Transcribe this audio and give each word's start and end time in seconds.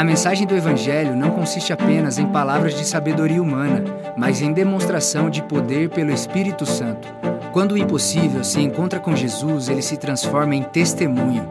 A 0.00 0.04
mensagem 0.04 0.46
do 0.46 0.56
Evangelho 0.56 1.14
não 1.14 1.28
consiste 1.28 1.74
apenas 1.74 2.18
em 2.18 2.24
palavras 2.24 2.72
de 2.74 2.86
sabedoria 2.86 3.42
humana, 3.42 3.84
mas 4.16 4.40
em 4.40 4.50
demonstração 4.50 5.28
de 5.28 5.42
poder 5.42 5.90
pelo 5.90 6.10
Espírito 6.10 6.64
Santo. 6.64 7.06
Quando 7.52 7.72
o 7.72 7.76
impossível 7.76 8.42
se 8.42 8.62
encontra 8.62 8.98
com 8.98 9.14
Jesus, 9.14 9.68
ele 9.68 9.82
se 9.82 9.98
transforma 9.98 10.54
em 10.54 10.62
testemunho. 10.62 11.46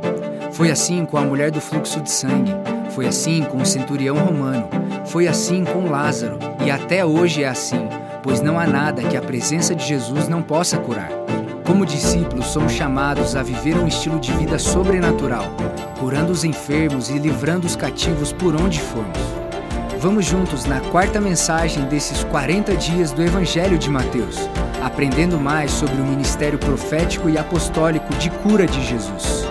Foi 0.52 0.72
assim 0.72 1.06
com 1.06 1.16
a 1.16 1.22
mulher 1.22 1.52
do 1.52 1.62
fluxo 1.62 2.02
de 2.02 2.10
sangue, 2.10 2.52
foi 2.90 3.06
assim 3.06 3.44
com 3.44 3.60
o 3.60 3.66
centurião 3.68 4.18
romano, 4.18 4.68
foi 5.06 5.28
assim 5.28 5.64
com 5.64 5.88
Lázaro, 5.88 6.40
e 6.66 6.72
até 6.72 7.06
hoje 7.06 7.44
é 7.44 7.48
assim, 7.48 7.88
pois 8.24 8.42
não 8.42 8.60
há 8.60 8.66
nada 8.66 9.04
que 9.04 9.16
a 9.16 9.22
presença 9.22 9.76
de 9.76 9.86
Jesus 9.86 10.28
não 10.28 10.42
possa 10.42 10.76
curar. 10.80 11.19
Como 11.70 11.86
discípulos, 11.86 12.48
somos 12.48 12.74
chamados 12.74 13.36
a 13.36 13.44
viver 13.44 13.78
um 13.78 13.88
estilo 13.88 14.20
de 14.20 14.34
vida 14.34 14.58
sobrenatural, 14.58 15.44
curando 16.00 16.32
os 16.32 16.44
enfermos 16.44 17.12
e 17.12 17.20
livrando 17.20 17.68
os 17.68 17.76
cativos 17.76 18.34
por 18.34 18.60
onde 18.60 18.82
formos. 18.82 19.20
Vamos 20.00 20.26
juntos 20.26 20.66
na 20.66 20.82
quarta 20.90 21.22
mensagem 21.22 21.86
desses 21.86 22.24
40 22.24 22.76
dias 22.76 23.12
do 23.12 23.22
Evangelho 23.22 23.78
de 23.78 23.88
Mateus, 23.88 24.38
aprendendo 24.82 25.38
mais 25.38 25.70
sobre 25.70 25.94
o 26.02 26.04
ministério 26.04 26.58
profético 26.58 27.30
e 27.30 27.38
apostólico 27.38 28.16
de 28.16 28.32
cura 28.32 28.66
de 28.66 28.84
Jesus. 28.84 29.46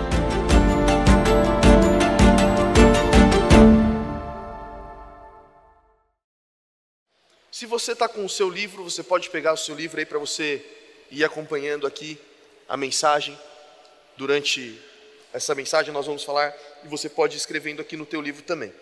Se 7.49 7.65
você 7.65 7.93
está 7.93 8.09
com 8.09 8.25
o 8.25 8.29
seu 8.29 8.49
livro, 8.49 8.83
você 8.83 9.03
pode 9.03 9.29
pegar 9.29 9.53
o 9.53 9.57
seu 9.57 9.73
livro 9.73 9.99
aí 9.99 10.05
para 10.05 10.19
você 10.19 10.78
ir 11.11 11.23
acompanhando 11.23 11.87
aqui 11.87 12.19
a 12.67 12.77
mensagem. 12.77 13.37
Durante 14.17 14.79
essa 15.33 15.55
mensagem 15.55 15.93
nós 15.93 16.05
vamos 16.05 16.23
falar 16.23 16.55
e 16.83 16.87
você 16.87 17.09
pode 17.09 17.35
ir 17.35 17.37
escrevendo 17.37 17.81
aqui 17.81 17.95
no 17.95 18.05
teu 18.05 18.21
livro 18.21 18.43
também. 18.43 18.73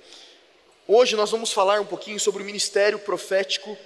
Hoje 0.87 1.15
nós 1.15 1.31
vamos 1.31 1.51
falar 1.51 1.81
um 1.81 1.85
pouquinho 1.85 2.19
sobre 2.19 2.41
o 2.41 2.45
ministério 2.45 2.99
profético 2.99 3.77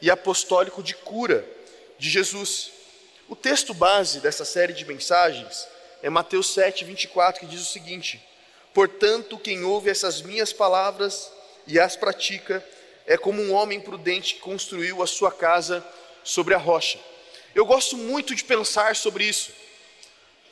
e 0.00 0.10
apostólico 0.10 0.82
de 0.82 0.94
cura 0.94 1.44
de 1.98 2.10
Jesus. 2.10 2.70
O 3.28 3.36
texto 3.36 3.72
base 3.72 4.20
dessa 4.20 4.44
série 4.44 4.72
de 4.72 4.84
mensagens 4.84 5.66
é 6.02 6.10
Mateus 6.10 6.52
7, 6.52 6.84
24, 6.84 7.40
que 7.40 7.46
diz 7.46 7.60
o 7.60 7.72
seguinte: 7.72 8.22
Portanto, 8.74 9.38
quem 9.38 9.64
ouve 9.64 9.90
essas 9.90 10.22
minhas 10.22 10.52
palavras 10.52 11.30
e 11.66 11.78
as 11.78 11.96
pratica, 11.96 12.64
é 13.06 13.16
como 13.16 13.40
um 13.40 13.52
homem 13.52 13.80
prudente 13.80 14.34
que 14.34 14.40
construiu 14.40 15.02
a 15.02 15.06
sua 15.06 15.32
casa 15.32 15.84
sobre 16.22 16.54
a 16.54 16.58
rocha. 16.58 16.98
Eu 17.54 17.66
gosto 17.66 17.96
muito 17.96 18.34
de 18.34 18.44
pensar 18.44 18.94
sobre 18.94 19.24
isso. 19.24 19.50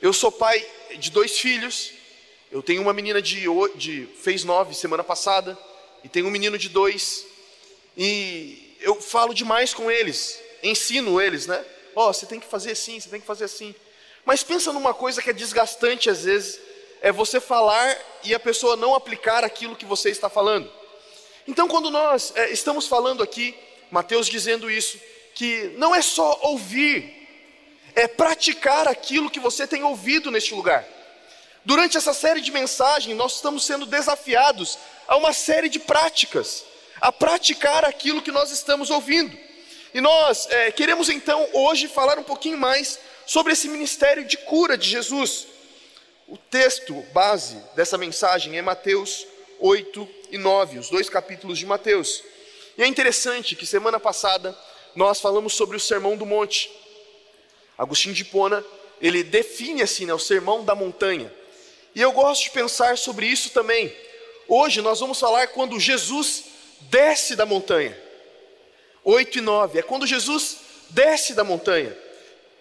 Eu 0.03 0.13
sou 0.13 0.33
pai 0.33 0.65
de 0.99 1.11
dois 1.11 1.39
filhos. 1.39 1.93
Eu 2.51 2.63
tenho 2.63 2.83
uma 2.83 2.93
menina 2.93 3.23
de, 3.23 3.45
de 3.77 4.07
fez 4.21 4.43
nove 4.43 4.75
semana 4.75 5.05
passada 5.05 5.57
e 6.03 6.09
tenho 6.09 6.27
um 6.27 6.31
menino 6.31 6.59
de 6.59 6.69
dois. 6.69 7.25
E 7.97 8.77
eu 8.81 9.01
falo 9.01 9.33
demais 9.33 9.73
com 9.73 9.91
eles, 9.91 10.41
ensino 10.63 11.21
eles, 11.21 11.47
né? 11.47 11.65
Ó, 11.95 12.09
oh, 12.09 12.13
você 12.13 12.27
tem 12.27 12.41
que 12.41 12.47
fazer 12.47 12.73
assim, 12.73 12.99
você 12.99 13.09
tem 13.09 13.21
que 13.21 13.27
fazer 13.27 13.45
assim. 13.45 13.75
Mas 14.25 14.43
pensa 14.43 14.73
numa 14.73 14.93
coisa 14.93 15.23
que 15.23 15.31
é 15.31 15.33
desgastante 15.33 16.11
às 16.11 16.25
vezes, 16.25 16.61
é 17.01 17.13
você 17.13 17.41
falar 17.41 17.97
e 18.25 18.35
a 18.35 18.41
pessoa 18.41 18.77
não 18.77 18.95
aplicar 18.95 19.45
aquilo 19.45 19.77
que 19.77 19.85
você 19.85 20.11
está 20.11 20.29
falando. 20.29 20.71
Então, 21.47 21.69
quando 21.69 21.91
nós 21.91 22.33
é, 22.35 22.51
estamos 22.51 22.87
falando 22.87 23.23
aqui, 23.23 23.55
Mateus 23.91 24.27
dizendo 24.27 24.71
isso, 24.71 24.99
que 25.39 25.73
não 25.77 25.95
é 25.95 26.03
só 26.03 26.37
ouvir, 26.43 27.15
é 27.95 28.09
praticar 28.09 28.89
aquilo 28.89 29.31
que 29.31 29.39
você 29.39 29.69
tem 29.69 29.85
ouvido 29.85 30.33
neste 30.33 30.53
lugar. 30.53 30.85
Durante 31.65 31.97
essa 31.97 32.13
série 32.13 32.41
de 32.41 32.51
mensagens, 32.51 33.17
nós 33.17 33.37
estamos 33.37 33.65
sendo 33.65 33.87
desafiados 33.87 34.77
a 35.07 35.17
uma 35.17 35.33
série 35.33 35.69
de 35.69 35.79
práticas, 35.79 36.65
a 37.01 37.13
praticar 37.13 37.85
aquilo 37.85 38.21
que 38.21 38.33
nós 38.33 38.51
estamos 38.51 38.91
ouvindo. 38.91 39.39
E 39.95 40.01
nós 40.01 40.49
é, 40.51 40.73
queremos 40.73 41.09
então 41.09 41.49
hoje 41.53 41.87
falar 41.87 42.19
um 42.19 42.25
pouquinho 42.25 42.59
mais 42.59 42.99
sobre 43.25 43.53
esse 43.53 43.69
ministério 43.69 44.25
de 44.25 44.37
cura 44.39 44.77
de 44.77 44.89
Jesus. 44.89 45.47
O 46.27 46.37
texto 46.37 46.93
base 47.13 47.63
dessa 47.77 47.97
mensagem 47.97 48.59
é 48.59 48.63
Mateus 48.63 49.25
8 49.61 50.09
e 50.33 50.39
9, 50.39 50.81
os 50.81 50.91
dois 50.91 51.09
capítulos 51.09 51.61
de 51.61 51.65
Mateus. 51.65 52.25
E 52.77 52.83
é 52.83 52.89
interessante 52.89 53.55
que 53.55 53.65
semana 53.65 54.01
passada 54.01 54.57
nós 54.95 55.21
falamos 55.21 55.55
sobre 55.55 55.77
o 55.77 55.81
Sermão 55.81 56.17
do 56.17 56.27
Monte. 56.27 56.71
Agostinho 57.77 58.15
de 58.15 58.25
Pona, 58.25 58.65
ele 59.01 59.23
define 59.23 59.83
assim, 59.83 60.07
né, 60.07 60.15
o 60.15 60.19
Sermão 60.19 60.65
da 60.65 60.75
Montanha. 60.75 61.33
E 61.95 62.01
eu 62.01 62.13
gosto 62.13 62.45
de 62.45 62.51
pensar 62.51 62.99
sobre 62.99 63.27
isso 63.27 63.51
também. 63.51 63.95
Hoje 64.47 64.81
nós 64.81 65.01
vamos 65.01 65.19
falar 65.19 65.49
quando 65.49 65.79
Jesus 65.79 66.45
desce 66.83 67.37
da 67.37 67.45
montanha. 67.45 67.97
8 69.05 69.39
e 69.39 69.41
9, 69.41 69.79
é 69.79 69.83
quando 69.83 70.07
Jesus 70.07 70.59
desce 70.91 71.35
da 71.35 71.45
montanha. 71.45 71.97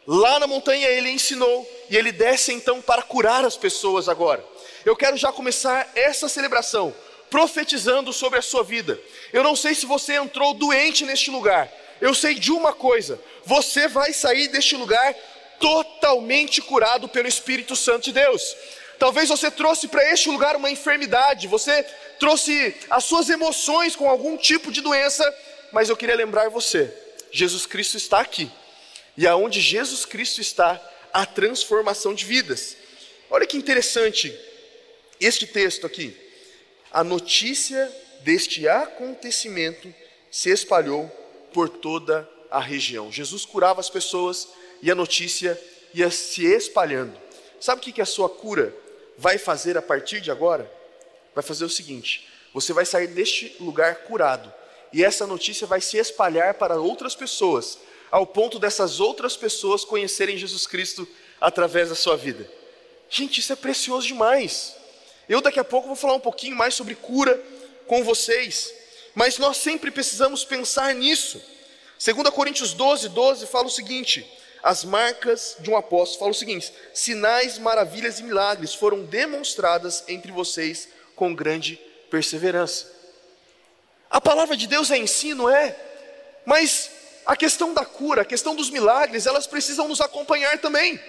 Lá 0.06 0.40
na 0.40 0.48
montanha 0.48 0.88
ele 0.88 1.10
ensinou 1.10 1.70
e 1.90 1.98
ele 1.98 2.12
desce 2.12 2.54
então 2.54 2.82
para 2.82 3.02
curar 3.02 3.44
as 3.44 3.58
pessoas 3.58 4.08
agora. 4.08 4.44
Eu 4.86 4.96
quero 4.96 5.18
já 5.18 5.32
começar 5.32 5.92
essa 5.96 6.30
celebração 6.30 6.94
profetizando 7.30 8.14
sobre 8.14 8.40
a 8.40 8.42
sua 8.42 8.64
vida. 8.64 9.00
Eu 9.34 9.44
não 9.44 9.56
sei 9.56 9.76
se 9.76 9.86
você 9.86 10.14
entrou 10.16 10.54
doente 10.54 11.06
neste 11.06 11.30
lugar, 11.30 11.72
eu 12.02 12.14
sei 12.14 12.36
de 12.36 12.52
uma 12.52 12.74
coisa: 12.74 13.20
você 13.46 13.88
vai 13.88 14.14
sair 14.14 14.48
deste 14.48 14.76
lugar 14.76 15.16
totalmente 15.60 16.62
curado 16.62 17.08
pelo 17.08 17.28
Espírito 17.28 17.76
Santo 17.76 18.06
de 18.06 18.14
Deus. 18.14 18.56
Talvez 19.00 19.30
você 19.30 19.52
trouxe 19.52 19.88
para 19.88 20.12
este 20.12 20.30
lugar 20.30 20.56
uma 20.56 20.72
enfermidade, 20.72 21.48
você 21.48 21.84
trouxe 22.20 22.76
as 22.90 23.04
suas 23.04 23.30
emoções 23.30 23.96
com 23.96 24.10
algum 24.10 24.36
tipo 24.38 24.72
de 24.72 24.82
doença, 24.82 25.24
mas 25.72 25.90
eu 25.90 25.98
queria 25.98 26.16
lembrar 26.16 26.50
você: 26.50 26.92
Jesus 27.32 27.66
Cristo 27.66 27.98
está 27.98 28.20
aqui, 28.20 28.52
e 29.16 29.28
aonde 29.28 29.62
Jesus 29.62 30.06
Cristo 30.06 30.42
está, 30.42 30.82
a 31.14 31.26
transformação 31.26 32.14
de 32.14 32.26
vidas. 32.26 32.76
Olha 33.30 33.46
que 33.46 33.58
interessante 33.58 34.34
este 35.20 35.46
texto 35.46 35.86
aqui. 35.86 36.16
A 36.92 37.04
notícia 37.04 37.92
deste 38.22 38.68
acontecimento 38.68 39.94
se 40.32 40.50
espalhou 40.50 41.12
por 41.54 41.70
toda 41.70 42.28
a 42.50 42.60
região. 42.60 43.12
Jesus 43.12 43.46
curava 43.46 43.80
as 43.80 43.90
pessoas 43.90 44.48
e 44.82 44.92
a 44.92 44.96
notícia 44.96 45.60
ia 45.94 46.10
se 46.12 46.46
espalhando. 46.46 47.18
Sabe 47.60 47.82
o 47.82 47.94
que 47.94 48.02
a 48.02 48.06
sua 48.06 48.30
cura 48.30 48.76
vai 49.18 49.38
fazer 49.38 49.78
a 49.78 49.82
partir 49.82 50.22
de 50.22 50.30
agora? 50.30 50.72
Vai 51.34 51.44
fazer 51.44 51.66
o 51.66 51.70
seguinte: 51.70 52.28
você 52.54 52.74
vai 52.74 52.86
sair 52.86 53.08
deste 53.08 53.56
lugar 53.60 54.04
curado, 54.04 54.54
e 54.94 55.04
essa 55.04 55.26
notícia 55.26 55.68
vai 55.68 55.82
se 55.82 55.98
espalhar 55.98 56.54
para 56.56 56.80
outras 56.80 57.16
pessoas, 57.16 57.80
ao 58.12 58.26
ponto 58.26 58.60
dessas 58.60 59.00
outras 59.00 59.36
pessoas 59.36 59.84
conhecerem 59.84 60.38
Jesus 60.38 60.68
Cristo 60.68 61.08
através 61.42 61.90
da 61.90 61.96
sua 61.96 62.16
vida. 62.16 62.50
Gente, 63.10 63.40
isso 63.40 63.54
é 63.54 63.56
precioso 63.56 64.08
demais. 64.08 64.76
Eu 65.28 65.42
daqui 65.42 65.60
a 65.60 65.64
pouco 65.64 65.88
vou 65.88 65.96
falar 65.96 66.14
um 66.14 66.20
pouquinho 66.20 66.56
mais 66.56 66.74
sobre 66.74 66.96
cura 66.96 67.42
com 67.86 68.04
vocês. 68.04 68.74
Mas 69.18 69.40
nós 69.40 69.58
sempre 69.58 69.90
precisamos 69.90 70.46
pensar 70.46 70.94
nisso. 70.94 71.42
2 71.98 72.30
Coríntios 72.30 72.74
12, 72.74 73.10
12 73.10 73.48
fala 73.48 73.66
o 73.66 73.72
seguinte: 73.72 74.24
as 74.62 74.84
marcas 74.84 75.58
de 75.60 75.72
um 75.72 75.76
apóstolo 75.76 76.20
fala 76.20 76.32
o 76.32 76.36
seguinte: 76.36 76.72
sinais, 76.94 77.58
maravilhas 77.58 78.20
e 78.20 78.24
milagres 78.24 78.76
foram 78.76 79.04
demonstradas 79.04 80.04
entre 80.08 80.32
vocês 80.32 80.88
com 81.16 81.34
grande 81.34 81.82
perseverança. 82.12 82.94
A 84.08 84.22
palavra 84.22 84.56
de 84.56 84.68
Deus 84.68 84.92
é 84.92 85.00
ensino, 85.00 85.50
é, 85.50 85.76
mas 86.46 86.92
a 87.26 87.36
questão 87.36 87.74
da 87.74 87.84
cura, 87.84 88.22
a 88.22 88.26
questão 88.26 88.56
dos 88.56 88.70
milagres, 88.70 89.26
elas 89.26 89.48
precisam 89.48 89.88
nos 89.88 90.00
acompanhar 90.00 90.60
também. 90.60 91.02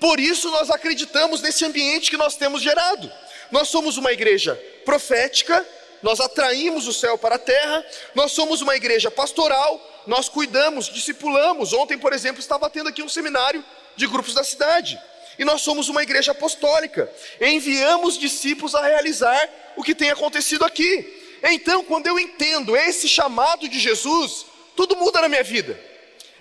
Por 0.00 0.18
isso 0.18 0.50
nós 0.50 0.70
acreditamos 0.70 1.42
nesse 1.42 1.62
ambiente 1.62 2.08
que 2.08 2.16
nós 2.16 2.36
temos 2.36 2.62
gerado. 2.62 3.12
Nós 3.50 3.68
somos 3.68 3.98
uma 3.98 4.12
igreja 4.12 4.54
profética, 4.86 5.62
nós 6.02 6.20
atraímos 6.20 6.86
o 6.86 6.92
céu 6.92 7.18
para 7.18 7.34
a 7.36 7.38
terra, 7.38 7.84
nós 8.14 8.32
somos 8.32 8.60
uma 8.60 8.76
igreja 8.76 9.10
pastoral, 9.10 9.80
nós 10.06 10.28
cuidamos, 10.28 10.86
discipulamos. 10.86 11.72
Ontem, 11.72 11.98
por 11.98 12.12
exemplo, 12.12 12.40
estava 12.40 12.70
tendo 12.70 12.88
aqui 12.88 13.02
um 13.02 13.08
seminário 13.08 13.64
de 13.96 14.06
grupos 14.06 14.34
da 14.34 14.44
cidade. 14.44 14.98
E 15.38 15.44
nós 15.44 15.62
somos 15.62 15.88
uma 15.88 16.02
igreja 16.02 16.32
apostólica. 16.32 17.10
Enviamos 17.40 18.18
discípulos 18.18 18.74
a 18.74 18.84
realizar 18.84 19.48
o 19.76 19.82
que 19.82 19.94
tem 19.94 20.10
acontecido 20.10 20.64
aqui. 20.64 21.38
Então, 21.42 21.84
quando 21.84 22.06
eu 22.06 22.18
entendo 22.18 22.76
esse 22.76 23.08
chamado 23.08 23.68
de 23.68 23.78
Jesus, 23.78 24.46
tudo 24.74 24.96
muda 24.96 25.20
na 25.20 25.28
minha 25.28 25.44
vida. 25.44 25.78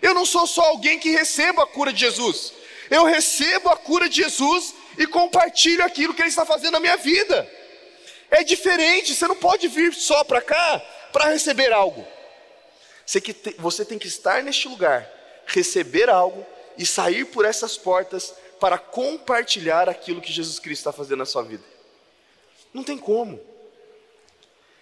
Eu 0.01 0.13
não 0.13 0.25
sou 0.25 0.47
só 0.47 0.61
alguém 0.61 0.97
que 0.99 1.11
recebo 1.11 1.61
a 1.61 1.67
cura 1.67 1.93
de 1.93 1.99
Jesus. 1.99 2.53
Eu 2.89 3.03
recebo 3.03 3.69
a 3.69 3.77
cura 3.77 4.07
de 4.09 4.17
Jesus 4.23 4.73
e 4.97 5.05
compartilho 5.05 5.83
aquilo 5.83 6.13
que 6.13 6.21
Ele 6.21 6.29
está 6.29 6.45
fazendo 6.45 6.73
na 6.73 6.79
minha 6.79 6.97
vida. 6.97 7.49
É 8.29 8.43
diferente, 8.43 9.15
você 9.15 9.27
não 9.27 9.35
pode 9.35 9.67
vir 9.67 9.93
só 9.93 10.23
para 10.23 10.41
cá 10.41 10.79
para 11.11 11.29
receber 11.29 11.71
algo. 11.71 12.05
Você 13.57 13.85
tem 13.85 13.97
que 13.97 14.07
estar 14.07 14.43
neste 14.43 14.67
lugar, 14.67 15.09
receber 15.45 16.09
algo 16.09 16.45
e 16.77 16.85
sair 16.85 17.25
por 17.25 17.45
essas 17.45 17.77
portas 17.77 18.33
para 18.59 18.77
compartilhar 18.77 19.87
aquilo 19.87 20.21
que 20.21 20.31
Jesus 20.31 20.59
Cristo 20.59 20.81
está 20.81 20.91
fazendo 20.91 21.19
na 21.19 21.25
sua 21.25 21.43
vida. 21.43 21.63
Não 22.73 22.83
tem 22.83 22.97
como. 22.97 23.39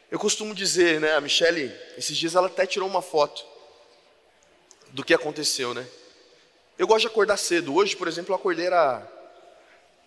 Eu 0.09 0.17
costumo 0.19 0.55
dizer, 0.55 0.99
né, 0.99 1.13
a 1.13 1.21
Michelle, 1.21 1.73
esses 1.97 2.15
dias 2.17 2.35
ela 2.35 2.47
até 2.47 2.65
tirou 2.65 2.87
uma 2.87 3.01
foto 3.01 3.45
do 4.89 5.03
que 5.03 5.13
aconteceu, 5.13 5.73
né? 5.73 5.85
Eu 6.77 6.87
gosto 6.87 7.01
de 7.01 7.07
acordar 7.07 7.37
cedo. 7.37 7.75
Hoje, 7.75 7.95
por 7.95 8.07
exemplo, 8.07 8.31
eu 8.31 8.35
acordei 8.35 8.65
era 8.65 9.05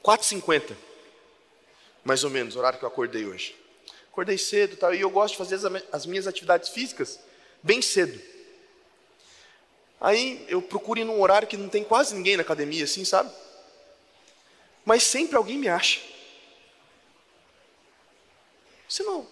4h50, 0.05 0.77
mais 2.05 2.25
ou 2.25 2.31
menos, 2.31 2.57
o 2.57 2.59
horário 2.59 2.79
que 2.79 2.85
eu 2.85 2.89
acordei 2.89 3.27
hoje. 3.27 3.57
Acordei 4.11 4.39
cedo 4.39 4.77
tal, 4.77 4.95
e 4.95 5.01
eu 5.01 5.11
gosto 5.11 5.33
de 5.33 5.39
fazer 5.39 5.61
as 5.93 6.07
minhas 6.07 6.27
atividades 6.27 6.71
físicas 6.71 7.21
bem 7.63 7.81
cedo. 7.81 8.21
Aí 10.01 10.45
eu 10.49 10.63
procuro 10.63 11.01
ir 11.01 11.05
num 11.05 11.21
horário 11.21 11.49
que 11.49 11.57
não 11.57 11.69
tem 11.69 11.85
quase 11.85 12.15
ninguém 12.15 12.37
na 12.37 12.43
academia, 12.43 12.85
assim, 12.85 13.05
sabe? 13.05 13.33
Mas 14.85 15.03
sempre 15.03 15.37
alguém 15.37 15.59
me 15.59 15.69
acha. 15.69 16.01
Você 18.89 19.03
não, 19.03 19.27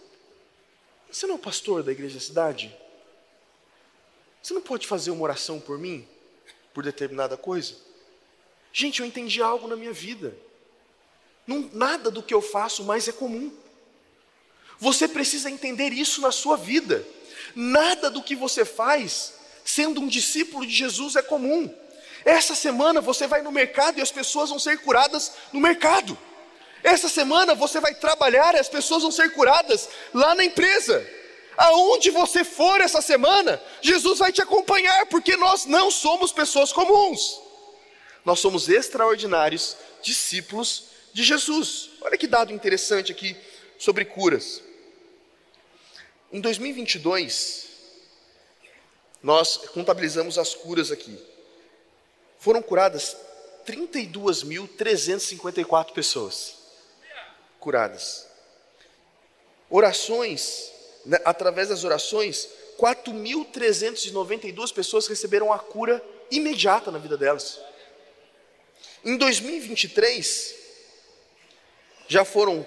você 1.10 1.26
não 1.26 1.36
é 1.36 1.38
o 1.38 1.40
pastor 1.40 1.82
da 1.82 1.92
igreja 1.92 2.14
da 2.14 2.20
cidade? 2.20 2.76
Você 4.42 4.52
não 4.52 4.60
pode 4.60 4.86
fazer 4.86 5.10
uma 5.10 5.22
oração 5.22 5.58
por 5.58 5.78
mim? 5.78 6.06
Por 6.74 6.84
determinada 6.84 7.36
coisa? 7.36 7.74
Gente, 8.72 9.00
eu 9.00 9.06
entendi 9.06 9.40
algo 9.40 9.66
na 9.66 9.76
minha 9.76 9.92
vida. 9.92 10.36
Não, 11.46 11.70
nada 11.72 12.10
do 12.10 12.22
que 12.22 12.34
eu 12.34 12.42
faço 12.42 12.84
mais 12.84 13.06
é 13.06 13.12
comum. 13.12 13.52
Você 14.78 15.06
precisa 15.06 15.50
entender 15.50 15.92
isso 15.92 16.20
na 16.20 16.32
sua 16.32 16.56
vida. 16.56 17.06
Nada 17.54 18.10
do 18.10 18.22
que 18.22 18.34
você 18.34 18.64
faz, 18.64 19.34
sendo 19.64 20.00
um 20.00 20.08
discípulo 20.08 20.66
de 20.66 20.74
Jesus, 20.74 21.16
é 21.16 21.22
comum. 21.22 21.72
Essa 22.24 22.54
semana 22.54 23.00
você 23.00 23.26
vai 23.26 23.40
no 23.42 23.52
mercado 23.52 23.98
e 23.98 24.02
as 24.02 24.10
pessoas 24.10 24.50
vão 24.50 24.58
ser 24.58 24.78
curadas 24.78 25.32
no 25.52 25.60
mercado. 25.60 26.18
Essa 26.82 27.08
semana 27.08 27.54
você 27.54 27.80
vai 27.80 27.94
trabalhar 27.94 28.54
e 28.54 28.58
as 28.58 28.68
pessoas 28.68 29.02
vão 29.02 29.12
ser 29.12 29.32
curadas 29.32 29.88
lá 30.12 30.34
na 30.34 30.44
empresa. 30.44 31.06
Aonde 31.56 32.10
você 32.10 32.44
for 32.44 32.80
essa 32.80 33.00
semana, 33.00 33.62
Jesus 33.80 34.18
vai 34.18 34.30
te 34.30 34.42
acompanhar, 34.42 35.06
porque 35.06 35.36
nós 35.36 35.64
não 35.64 35.90
somos 35.90 36.32
pessoas 36.32 36.72
comuns. 36.72 37.40
Nós 38.24 38.40
somos 38.40 38.68
extraordinários 38.68 39.76
discípulos 40.02 40.95
de 41.16 41.24
Jesus. 41.24 41.90
Olha 42.02 42.18
que 42.18 42.26
dado 42.26 42.52
interessante 42.52 43.10
aqui 43.10 43.34
sobre 43.78 44.04
curas. 44.04 44.62
Em 46.30 46.42
2022, 46.42 47.68
nós 49.22 49.56
contabilizamos 49.72 50.36
as 50.36 50.54
curas 50.54 50.92
aqui. 50.92 51.18
Foram 52.38 52.60
curadas 52.60 53.16
32.354 53.66 55.94
pessoas. 55.94 56.56
Curadas. 57.58 58.26
Orações, 59.70 60.70
né, 61.06 61.18
através 61.24 61.70
das 61.70 61.82
orações, 61.82 62.46
4.392 62.78 64.70
pessoas 64.70 65.06
receberam 65.06 65.50
a 65.50 65.58
cura 65.58 66.04
imediata 66.30 66.90
na 66.90 66.98
vida 66.98 67.16
delas. 67.16 67.58
Em 69.02 69.16
2023, 69.16 70.65
já 72.08 72.24
foram 72.24 72.66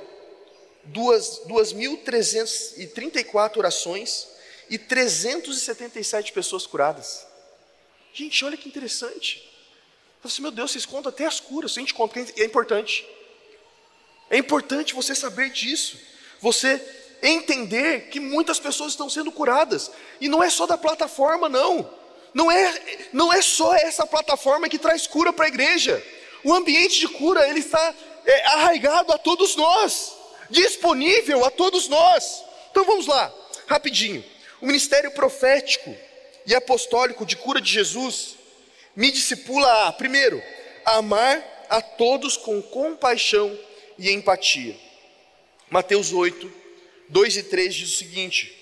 2.334 0.92 3.58
orações 3.58 4.28
e 4.70 4.78
377 4.78 6.32
pessoas 6.32 6.68
curadas. 6.68 7.26
Gente, 8.14 8.46
olha 8.46 8.58
que 8.58 8.68
interessante. 8.68 9.50
Assim, 10.24 10.42
meu 10.42 10.52
Deus, 10.52 10.72
vocês 10.72 10.86
contam 10.86 11.10
até 11.10 11.26
as 11.26 11.40
curas, 11.40 11.72
a 11.72 11.80
gente 11.80 11.94
conta, 11.94 12.20
é 12.20 12.44
importante. 12.44 13.08
É 14.30 14.38
importante 14.38 14.94
você 14.94 15.16
saber 15.16 15.50
disso. 15.50 15.98
Você 16.42 16.82
entender 17.22 18.10
que 18.10 18.20
muitas 18.20 18.60
pessoas 18.60 18.92
estão 18.92 19.10
sendo 19.10 19.32
curadas. 19.32 19.92
E 20.22 20.28
não 20.28 20.44
é 20.44 20.50
só 20.50 20.66
da 20.66 20.78
plataforma, 20.78 21.50
não. 21.50 21.90
Não 22.34 22.52
é, 22.52 23.10
não 23.12 23.34
é 23.34 23.42
só 23.42 23.74
essa 23.74 24.06
plataforma 24.06 24.70
que 24.70 24.78
traz 24.78 25.08
cura 25.08 25.34
para 25.34 25.46
a 25.46 25.48
igreja. 25.48 26.04
O 26.44 26.54
ambiente 26.54 27.00
de 27.00 27.08
cura, 27.08 27.48
ele 27.50 27.60
está 27.60 27.94
é, 28.26 28.46
arraigado 28.48 29.12
a 29.12 29.18
todos 29.18 29.56
nós 29.56 30.20
disponível 30.50 31.46
a 31.46 31.52
todos 31.52 31.88
nós. 31.88 32.44
Então 32.72 32.84
vamos 32.84 33.08
lá, 33.08 33.34
rapidinho. 33.68 34.24
O 34.62 34.66
ministério 34.66 35.12
profético 35.12 35.96
e 36.46 36.56
apostólico 36.56 37.26
de 37.26 37.36
cura 37.38 37.62
de 37.62 37.72
Jesus 37.72 38.36
me 38.96 39.12
discipula 39.12 39.88
a, 39.88 39.94
primeiro, 39.94 40.42
amar 40.84 41.68
a 41.70 41.82
todos 41.82 42.36
com 42.36 42.62
compaixão 42.62 43.58
e 43.98 44.12
empatia. 44.12 44.76
Mateus 45.70 46.12
8, 46.12 46.52
2 47.08 47.38
e 47.38 47.44
3 47.44 47.76
diz 47.76 47.94
o 47.94 47.98
seguinte: 47.98 48.56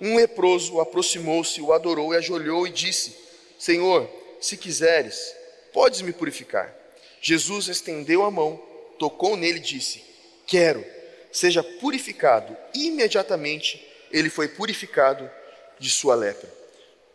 Um 0.00 0.16
leproso 0.16 0.80
aproximou-se, 0.80 1.60
o 1.60 1.72
adorou 1.72 2.14
e 2.14 2.16
ajoelhou 2.16 2.66
e 2.66 2.70
disse: 2.70 3.16
Senhor, 3.58 4.08
se 4.40 4.56
quiseres, 4.56 5.34
podes 5.72 6.00
me 6.02 6.12
purificar. 6.12 6.74
Jesus 7.20 7.68
estendeu 7.68 8.24
a 8.24 8.30
mão, 8.30 8.60
tocou 9.02 9.36
nele 9.36 9.58
e 9.58 9.62
disse: 9.62 10.00
Quero 10.46 10.84
seja 11.32 11.60
purificado. 11.60 12.56
Imediatamente 12.72 13.84
ele 14.12 14.30
foi 14.30 14.46
purificado 14.46 15.28
de 15.76 15.90
sua 15.90 16.14
lepra. 16.14 16.48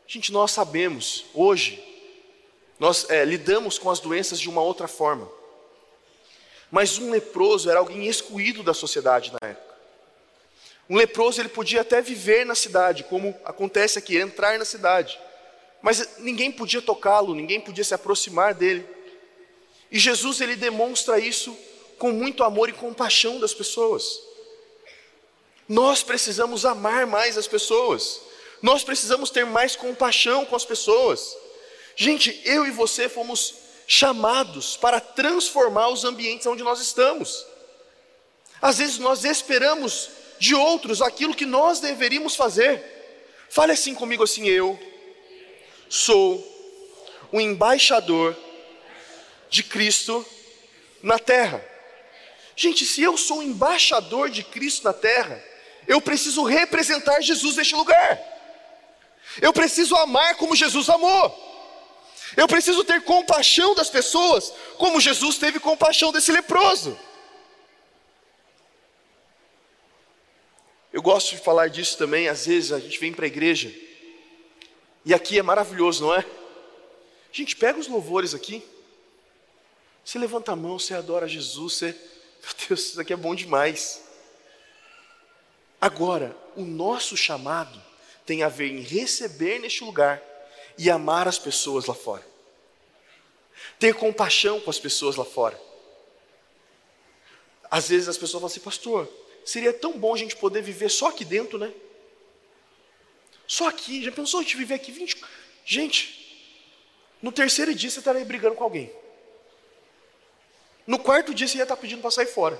Gente, 0.05 0.31
nós 0.33 0.51
sabemos, 0.51 1.25
hoje, 1.33 1.81
nós 2.77 3.09
é, 3.09 3.23
lidamos 3.23 3.77
com 3.77 3.89
as 3.89 4.01
doenças 4.01 4.37
de 4.37 4.49
uma 4.49 4.61
outra 4.61 4.87
forma. 4.87 5.29
Mas 6.69 6.97
um 6.97 7.09
leproso 7.11 7.69
era 7.69 7.79
alguém 7.79 8.07
excluído 8.07 8.63
da 8.63 8.73
sociedade 8.73 9.31
na 9.39 9.47
época. 9.47 9.77
Um 10.89 10.97
leproso 10.97 11.39
ele 11.39 11.49
podia 11.49 11.81
até 11.81 12.01
viver 12.01 12.45
na 12.45 12.55
cidade, 12.55 13.05
como 13.05 13.33
acontece 13.45 13.97
aqui, 13.97 14.17
entrar 14.17 14.59
na 14.59 14.65
cidade. 14.65 15.17
Mas 15.81 16.17
ninguém 16.17 16.51
podia 16.51 16.81
tocá-lo, 16.81 17.33
ninguém 17.33 17.61
podia 17.61 17.83
se 17.83 17.93
aproximar 17.93 18.53
dele. 18.53 18.85
E 19.89 19.99
Jesus 19.99 20.41
ele 20.41 20.55
demonstra 20.55 21.19
isso 21.19 21.57
com 21.97 22.11
muito 22.11 22.43
amor 22.43 22.69
e 22.69 22.73
compaixão 22.73 23.39
das 23.39 23.53
pessoas. 23.53 24.21
Nós 25.67 26.03
precisamos 26.03 26.65
amar 26.65 27.05
mais 27.05 27.37
as 27.37 27.47
pessoas. 27.47 28.21
Nós 28.61 28.83
precisamos 28.83 29.29
ter 29.29 29.45
mais 29.45 29.75
compaixão 29.75 30.45
com 30.45 30.55
as 30.55 30.65
pessoas. 30.65 31.35
Gente, 31.95 32.39
eu 32.45 32.65
e 32.65 32.71
você 32.71 33.09
fomos 33.09 33.55
chamados 33.87 34.77
para 34.77 34.99
transformar 34.99 35.89
os 35.89 36.03
ambientes 36.03 36.45
onde 36.45 36.63
nós 36.63 36.79
estamos. 36.79 37.45
Às 38.61 38.77
vezes 38.77 38.97
nós 38.97 39.23
esperamos 39.23 40.09
de 40.39 40.55
outros 40.55 41.01
aquilo 41.01 41.35
que 41.35 41.45
nós 41.45 41.79
deveríamos 41.79 42.35
fazer. 42.35 42.83
Fale 43.49 43.71
assim 43.71 43.93
comigo 43.93 44.23
assim: 44.23 44.47
eu 44.47 44.79
sou 45.89 46.45
o 47.31 47.39
embaixador 47.39 48.35
de 49.49 49.63
Cristo 49.63 50.25
na 51.01 51.19
terra. 51.19 51.63
Gente, 52.59 52.87
se 52.87 53.03
eu 53.03 53.15
sou 53.15 53.43
embaixador 53.43 54.31
de 54.31 54.43
Cristo 54.43 54.83
na 54.83 54.91
terra, 54.91 55.41
eu 55.87 56.01
preciso 56.01 56.43
representar 56.43 57.21
Jesus 57.21 57.55
neste 57.55 57.75
lugar. 57.75 58.19
Eu 59.39 59.53
preciso 59.53 59.95
amar 59.95 60.35
como 60.37 60.55
Jesus 60.55 60.89
amou. 60.89 61.45
Eu 62.35 62.47
preciso 62.47 62.83
ter 62.83 63.03
compaixão 63.03 63.75
das 63.75 63.91
pessoas, 63.91 64.51
como 64.75 64.99
Jesus 64.99 65.37
teve 65.37 65.59
compaixão 65.59 66.11
desse 66.11 66.31
leproso. 66.31 66.97
Eu 70.91 71.01
gosto 71.03 71.35
de 71.35 71.37
falar 71.37 71.67
disso 71.67 71.95
também, 71.95 72.27
às 72.27 72.47
vezes 72.47 72.71
a 72.71 72.79
gente 72.79 72.97
vem 72.97 73.13
para 73.13 73.25
a 73.25 73.27
igreja, 73.27 73.71
e 75.05 75.13
aqui 75.13 75.37
é 75.37 75.43
maravilhoso, 75.43 76.05
não 76.05 76.15
é? 76.15 76.25
Gente 77.31 77.55
pega 77.55 77.77
os 77.77 77.87
louvores 77.87 78.33
aqui, 78.33 78.63
você 80.03 80.17
levanta 80.17 80.53
a 80.53 80.55
mão, 80.55 80.79
você 80.79 80.95
adora 80.95 81.27
Jesus, 81.27 81.73
você 81.73 82.16
meu 82.47 82.67
Deus, 82.67 82.79
isso 82.79 83.01
aqui 83.01 83.11
é 83.11 83.17
bom 83.17 83.35
demais. 83.35 84.01
Agora, 85.81 86.35
o 86.55 86.63
nosso 86.63 87.17
chamado 87.17 87.83
tem 88.25 88.41
a 88.41 88.47
ver 88.49 88.71
em 88.71 88.79
receber 88.79 89.59
neste 89.59 89.83
lugar 89.83 90.23
e 90.77 90.89
amar 90.89 91.27
as 91.27 91.37
pessoas 91.37 91.85
lá 91.85 91.93
fora. 91.93 92.25
Ter 93.77 93.93
compaixão 93.93 94.61
com 94.61 94.69
as 94.69 94.79
pessoas 94.79 95.17
lá 95.17 95.25
fora. 95.25 95.59
Às 97.69 97.89
vezes 97.89 98.07
as 98.07 98.17
pessoas 98.17 98.41
falam 98.41 98.47
assim, 98.47 98.61
pastor, 98.61 99.11
seria 99.43 99.73
tão 99.73 99.99
bom 99.99 100.13
a 100.13 100.17
gente 100.17 100.37
poder 100.37 100.61
viver 100.61 100.89
só 100.89 101.07
aqui 101.07 101.25
dentro, 101.25 101.57
né? 101.57 101.73
Só 103.45 103.67
aqui, 103.67 104.03
já 104.03 104.11
pensou 104.11 104.39
a 104.39 104.43
gente 104.43 104.55
viver 104.55 104.75
aqui 104.75 104.91
20. 104.91 105.21
Gente, 105.65 106.47
no 107.21 107.31
terceiro 107.31 107.75
dia 107.75 107.89
você 107.89 107.99
estaria 107.99 108.23
brigando 108.23 108.55
com 108.55 108.63
alguém. 108.63 108.89
No 110.87 110.97
quarto 110.97 111.33
dia 111.33 111.47
você 111.47 111.57
ia 111.57 111.63
estar 111.63 111.75
pedindo 111.75 112.01
para 112.01 112.09
sair 112.09 112.27
fora. 112.27 112.59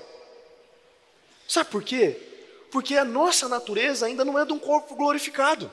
Sabe 1.48 1.70
por 1.70 1.82
quê? 1.82 2.14
Porque 2.70 2.94
a 2.94 3.04
nossa 3.04 3.48
natureza 3.48 4.04
ainda 4.04 4.22
não 4.22 4.38
é 4.38 4.44
de 4.44 4.52
um 4.52 4.58
corpo 4.58 4.94
glorificado. 4.94 5.72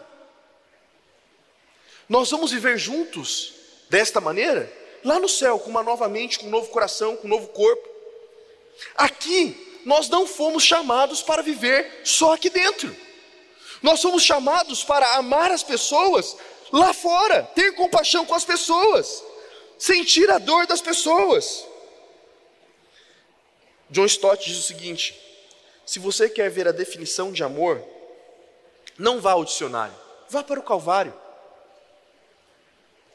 Nós 2.07 2.31
vamos 2.31 2.51
viver 2.51 2.77
juntos 2.77 3.53
desta 3.89 4.21
maneira 4.21 4.71
lá 5.03 5.19
no 5.19 5.27
céu, 5.27 5.59
com 5.59 5.69
uma 5.69 5.83
nova 5.83 6.07
mente, 6.07 6.39
com 6.39 6.47
um 6.47 6.50
novo 6.50 6.69
coração, 6.69 7.17
com 7.17 7.27
um 7.27 7.29
novo 7.29 7.50
corpo. 7.50 7.88
Aqui, 8.95 9.81
nós 9.85 10.07
não 10.07 10.25
fomos 10.25 10.63
chamados 10.63 11.21
para 11.21 11.43
viver 11.43 12.01
só 12.05 12.33
aqui 12.33 12.50
dentro. 12.50 12.95
Nós 13.81 14.00
somos 14.00 14.24
chamados 14.24 14.83
para 14.83 15.17
amar 15.17 15.51
as 15.51 15.62
pessoas 15.62 16.38
lá 16.71 16.93
fora, 16.93 17.43
ter 17.53 17.74
compaixão 17.74 18.25
com 18.25 18.33
as 18.33 18.45
pessoas, 18.45 19.24
sentir 19.77 20.29
a 20.31 20.38
dor 20.38 20.65
das 20.65 20.81
pessoas. 20.81 21.65
John 23.89 24.05
Stott 24.05 24.45
diz 24.45 24.57
o 24.57 24.63
seguinte: 24.63 25.19
se 25.85 25.99
você 25.99 26.29
quer 26.29 26.49
ver 26.49 26.67
a 26.67 26.71
definição 26.71 27.31
de 27.31 27.43
amor, 27.43 27.83
não 28.97 29.21
vá 29.21 29.33
ao 29.33 29.45
dicionário, 29.45 29.95
vá 30.29 30.43
para 30.43 30.59
o 30.59 30.63
Calvário. 30.63 31.13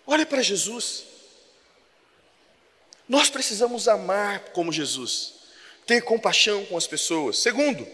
Olha 0.06 0.26
para 0.26 0.42
Jesus. 0.42 1.04
Nós 3.08 3.28
precisamos 3.28 3.88
amar 3.88 4.50
como 4.52 4.72
Jesus, 4.72 5.34
ter 5.84 6.02
compaixão 6.02 6.64
com 6.66 6.76
as 6.76 6.86
pessoas. 6.86 7.38
Segundo, 7.38 7.86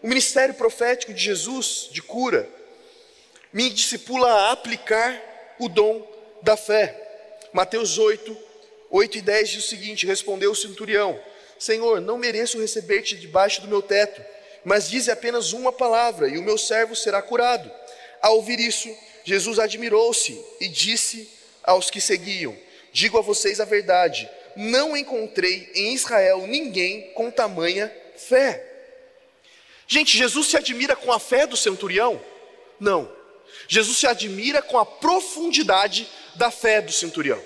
o 0.00 0.06
ministério 0.06 0.54
profético 0.54 1.12
de 1.12 1.20
Jesus, 1.20 1.88
de 1.90 2.00
cura, 2.00 2.48
me 3.52 3.70
discipula 3.70 4.30
a 4.30 4.52
aplicar 4.52 5.20
o 5.58 5.68
dom 5.68 6.06
da 6.42 6.56
fé. 6.56 7.48
Mateus 7.52 7.98
8, 7.98 8.36
8 8.90 9.18
e 9.18 9.20
10 9.20 9.48
diz 9.48 9.64
o 9.64 9.68
seguinte: 9.68 10.06
Respondeu 10.06 10.52
o 10.52 10.56
centurião: 10.56 11.20
Senhor, 11.58 12.00
não 12.00 12.18
mereço 12.18 12.60
receber-te 12.60 13.16
debaixo 13.16 13.60
do 13.60 13.68
meu 13.68 13.82
teto, 13.82 14.22
mas 14.64 14.88
dize 14.88 15.10
apenas 15.10 15.52
uma 15.52 15.72
palavra 15.72 16.28
e 16.28 16.38
o 16.38 16.42
meu 16.42 16.58
servo 16.58 16.94
será 16.94 17.22
curado. 17.22 17.70
Ao 18.20 18.36
ouvir 18.36 18.58
isso, 18.58 18.88
Jesus 19.24 19.58
admirou-se 19.58 20.40
e 20.60 20.68
disse 20.68 21.28
aos 21.62 21.90
que 21.90 22.00
seguiam: 22.00 22.56
Digo 22.92 23.18
a 23.18 23.22
vocês 23.22 23.60
a 23.60 23.64
verdade, 23.64 24.28
não 24.56 24.96
encontrei 24.96 25.70
em 25.74 25.94
Israel 25.94 26.46
ninguém 26.46 27.12
com 27.12 27.30
tamanha 27.30 27.92
fé. 28.16 28.64
Gente, 29.86 30.16
Jesus 30.16 30.48
se 30.48 30.56
admira 30.56 30.96
com 30.96 31.12
a 31.12 31.20
fé 31.20 31.46
do 31.46 31.56
centurião? 31.56 32.20
Não. 32.80 33.10
Jesus 33.68 33.98
se 33.98 34.06
admira 34.06 34.60
com 34.62 34.78
a 34.78 34.86
profundidade 34.86 36.08
da 36.34 36.50
fé 36.50 36.80
do 36.80 36.92
centurião. 36.92 37.42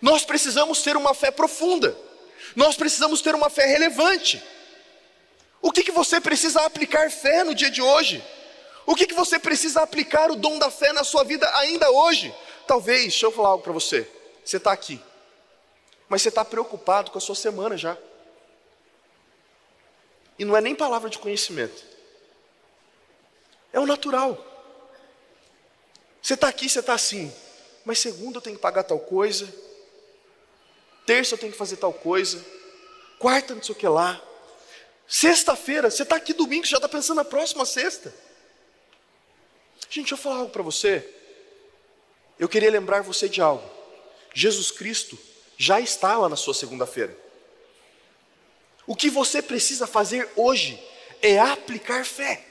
Nós 0.00 0.24
precisamos 0.24 0.82
ter 0.82 0.96
uma 0.96 1.14
fé 1.14 1.30
profunda. 1.30 1.96
Nós 2.58 2.74
precisamos 2.74 3.22
ter 3.22 3.36
uma 3.36 3.48
fé 3.48 3.66
relevante. 3.66 4.42
O 5.62 5.70
que, 5.70 5.84
que 5.84 5.92
você 5.92 6.20
precisa 6.20 6.62
aplicar 6.62 7.08
fé 7.08 7.44
no 7.44 7.54
dia 7.54 7.70
de 7.70 7.80
hoje? 7.80 8.20
O 8.84 8.96
que, 8.96 9.06
que 9.06 9.14
você 9.14 9.38
precisa 9.38 9.80
aplicar 9.80 10.28
o 10.28 10.34
dom 10.34 10.58
da 10.58 10.68
fé 10.68 10.92
na 10.92 11.04
sua 11.04 11.22
vida 11.22 11.48
ainda 11.54 11.88
hoje? 11.88 12.34
Talvez, 12.66 13.02
deixa 13.02 13.26
eu 13.26 13.30
falar 13.30 13.50
algo 13.50 13.62
para 13.62 13.72
você. 13.72 14.10
Você 14.44 14.56
está 14.56 14.72
aqui, 14.72 15.00
mas 16.08 16.20
você 16.20 16.30
está 16.30 16.44
preocupado 16.44 17.12
com 17.12 17.18
a 17.18 17.20
sua 17.20 17.36
semana 17.36 17.76
já. 17.76 17.96
E 20.36 20.44
não 20.44 20.56
é 20.56 20.60
nem 20.60 20.74
palavra 20.74 21.08
de 21.08 21.18
conhecimento, 21.18 21.80
é 23.72 23.78
o 23.78 23.86
natural. 23.86 24.36
Você 26.20 26.34
está 26.34 26.48
aqui, 26.48 26.68
você 26.68 26.80
está 26.80 26.94
assim, 26.94 27.32
mas 27.84 28.00
segunda 28.00 28.38
eu 28.38 28.42
tenho 28.42 28.56
que 28.56 28.62
pagar 28.62 28.82
tal 28.82 28.98
coisa, 28.98 29.48
terça 31.08 31.32
eu 31.32 31.38
tenho 31.38 31.50
que 31.52 31.58
fazer 31.58 31.78
tal 31.78 31.90
coisa, 31.90 32.44
quarta 33.18 33.54
não 33.54 33.62
sei 33.62 33.74
o 33.74 33.78
que 33.78 33.88
lá, 33.88 34.22
sexta-feira, 35.06 35.90
você 35.90 36.02
está 36.02 36.16
aqui 36.16 36.34
domingo, 36.34 36.66
já 36.66 36.76
está 36.76 36.86
pensando 36.86 37.16
na 37.16 37.24
próxima 37.24 37.64
sexta. 37.64 38.14
Gente, 39.88 40.00
deixa 40.02 40.12
eu 40.12 40.18
falar 40.18 40.36
algo 40.36 40.50
para 40.50 40.62
você. 40.62 41.02
Eu 42.38 42.46
queria 42.46 42.70
lembrar 42.70 43.00
você 43.00 43.26
de 43.26 43.40
algo. 43.40 43.66
Jesus 44.34 44.70
Cristo 44.70 45.18
já 45.56 45.80
está 45.80 46.18
lá 46.18 46.28
na 46.28 46.36
sua 46.36 46.52
segunda-feira. 46.52 47.16
O 48.86 48.94
que 48.94 49.08
você 49.08 49.40
precisa 49.40 49.86
fazer 49.86 50.28
hoje 50.36 50.78
é 51.22 51.38
aplicar 51.38 52.04
fé, 52.04 52.44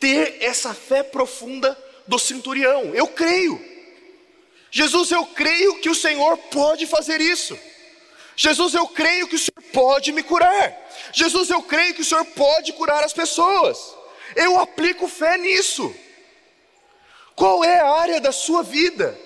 ter 0.00 0.42
essa 0.42 0.74
fé 0.74 1.04
profunda 1.04 1.78
do 2.08 2.18
centurião. 2.18 2.92
Eu 2.92 3.06
creio. 3.06 3.71
Jesus, 4.74 5.10
eu 5.10 5.26
creio 5.26 5.80
que 5.80 5.90
o 5.90 5.94
Senhor 5.94 6.38
pode 6.38 6.86
fazer 6.86 7.20
isso. 7.20 7.58
Jesus, 8.34 8.72
eu 8.72 8.88
creio 8.88 9.28
que 9.28 9.34
o 9.34 9.38
Senhor 9.38 9.70
pode 9.70 10.10
me 10.12 10.22
curar. 10.22 10.74
Jesus, 11.12 11.50
eu 11.50 11.62
creio 11.62 11.92
que 11.92 12.00
o 12.00 12.04
Senhor 12.04 12.24
pode 12.24 12.72
curar 12.72 13.04
as 13.04 13.12
pessoas. 13.12 13.94
Eu 14.34 14.58
aplico 14.58 15.06
fé 15.06 15.36
nisso. 15.36 15.94
Qual 17.36 17.62
é 17.62 17.80
a 17.80 17.90
área 17.90 18.18
da 18.18 18.32
sua 18.32 18.62
vida 18.62 19.18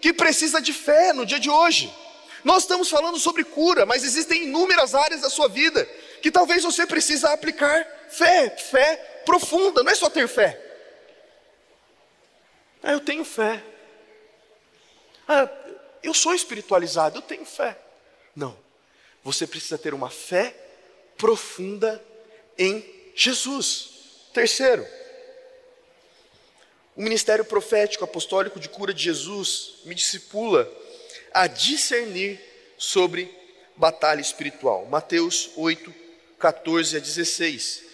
que 0.00 0.12
precisa 0.12 0.62
de 0.62 0.72
fé 0.72 1.12
no 1.12 1.26
dia 1.26 1.40
de 1.40 1.50
hoje? 1.50 1.92
Nós 2.44 2.62
estamos 2.62 2.88
falando 2.88 3.18
sobre 3.18 3.42
cura, 3.42 3.84
mas 3.84 4.04
existem 4.04 4.44
inúmeras 4.44 4.94
áreas 4.94 5.22
da 5.22 5.30
sua 5.30 5.48
vida 5.48 5.84
que 6.22 6.30
talvez 6.30 6.62
você 6.62 6.86
precisa 6.86 7.32
aplicar 7.32 7.84
fé, 8.08 8.50
fé 8.50 9.22
profunda, 9.24 9.82
não 9.82 9.90
é 9.90 9.96
só 9.96 10.08
ter 10.08 10.28
fé. 10.28 10.60
Ah, 12.80 12.92
eu 12.92 13.00
tenho 13.00 13.24
fé. 13.24 13.71
Ah, 15.34 15.48
eu 16.02 16.12
sou 16.12 16.34
espiritualizado, 16.34 17.16
eu 17.16 17.22
tenho 17.22 17.46
fé. 17.46 17.78
Não. 18.36 18.54
Você 19.24 19.46
precisa 19.46 19.78
ter 19.78 19.94
uma 19.94 20.10
fé 20.10 20.54
profunda 21.16 22.04
em 22.58 22.84
Jesus. 23.14 23.88
Terceiro, 24.34 24.86
o 26.94 27.02
ministério 27.02 27.46
profético 27.46 28.04
apostólico 28.04 28.60
de 28.60 28.68
cura 28.68 28.92
de 28.92 29.04
Jesus 29.04 29.76
me 29.86 29.94
discipula 29.94 30.70
a 31.32 31.46
discernir 31.46 32.38
sobre 32.76 33.34
batalha 33.74 34.20
espiritual. 34.20 34.84
Mateus 34.84 35.50
8, 35.56 35.94
14 36.38 36.98
a 36.98 37.00
16. 37.00 37.84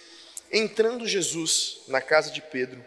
Entrando 0.51 1.07
Jesus 1.07 1.83
na 1.87 2.01
casa 2.01 2.31
de 2.31 2.41
Pedro, 2.41 2.83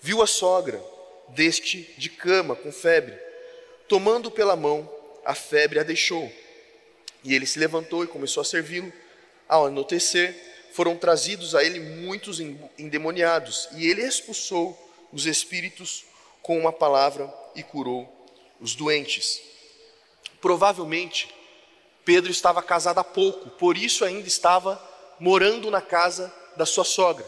viu 0.00 0.22
a 0.22 0.26
sogra 0.26 0.82
deste 1.28 1.82
de 1.96 2.08
cama 2.08 2.56
com 2.56 2.72
febre. 2.72 3.31
Tomando 3.92 4.30
pela 4.30 4.56
mão, 4.56 4.90
a 5.22 5.34
febre 5.34 5.78
a 5.78 5.82
deixou. 5.82 6.32
E 7.22 7.34
ele 7.34 7.44
se 7.44 7.58
levantou 7.58 8.02
e 8.02 8.06
começou 8.06 8.40
a 8.40 8.44
servi-lo. 8.44 8.90
Ao 9.46 9.66
anoitecer, 9.66 10.34
foram 10.72 10.96
trazidos 10.96 11.54
a 11.54 11.62
ele 11.62 11.78
muitos 11.78 12.40
endemoniados, 12.78 13.68
e 13.76 13.86
ele 13.86 14.00
expulsou 14.00 14.74
os 15.12 15.26
espíritos 15.26 16.06
com 16.40 16.58
uma 16.58 16.72
palavra 16.72 17.30
e 17.54 17.62
curou 17.62 18.10
os 18.58 18.74
doentes. 18.74 19.42
Provavelmente, 20.40 21.28
Pedro 22.02 22.30
estava 22.30 22.62
casado 22.62 22.96
há 22.96 23.04
pouco, 23.04 23.50
por 23.50 23.76
isso 23.76 24.06
ainda 24.06 24.26
estava 24.26 24.82
morando 25.20 25.70
na 25.70 25.82
casa 25.82 26.32
da 26.56 26.64
sua 26.64 26.84
sogra. 26.84 27.26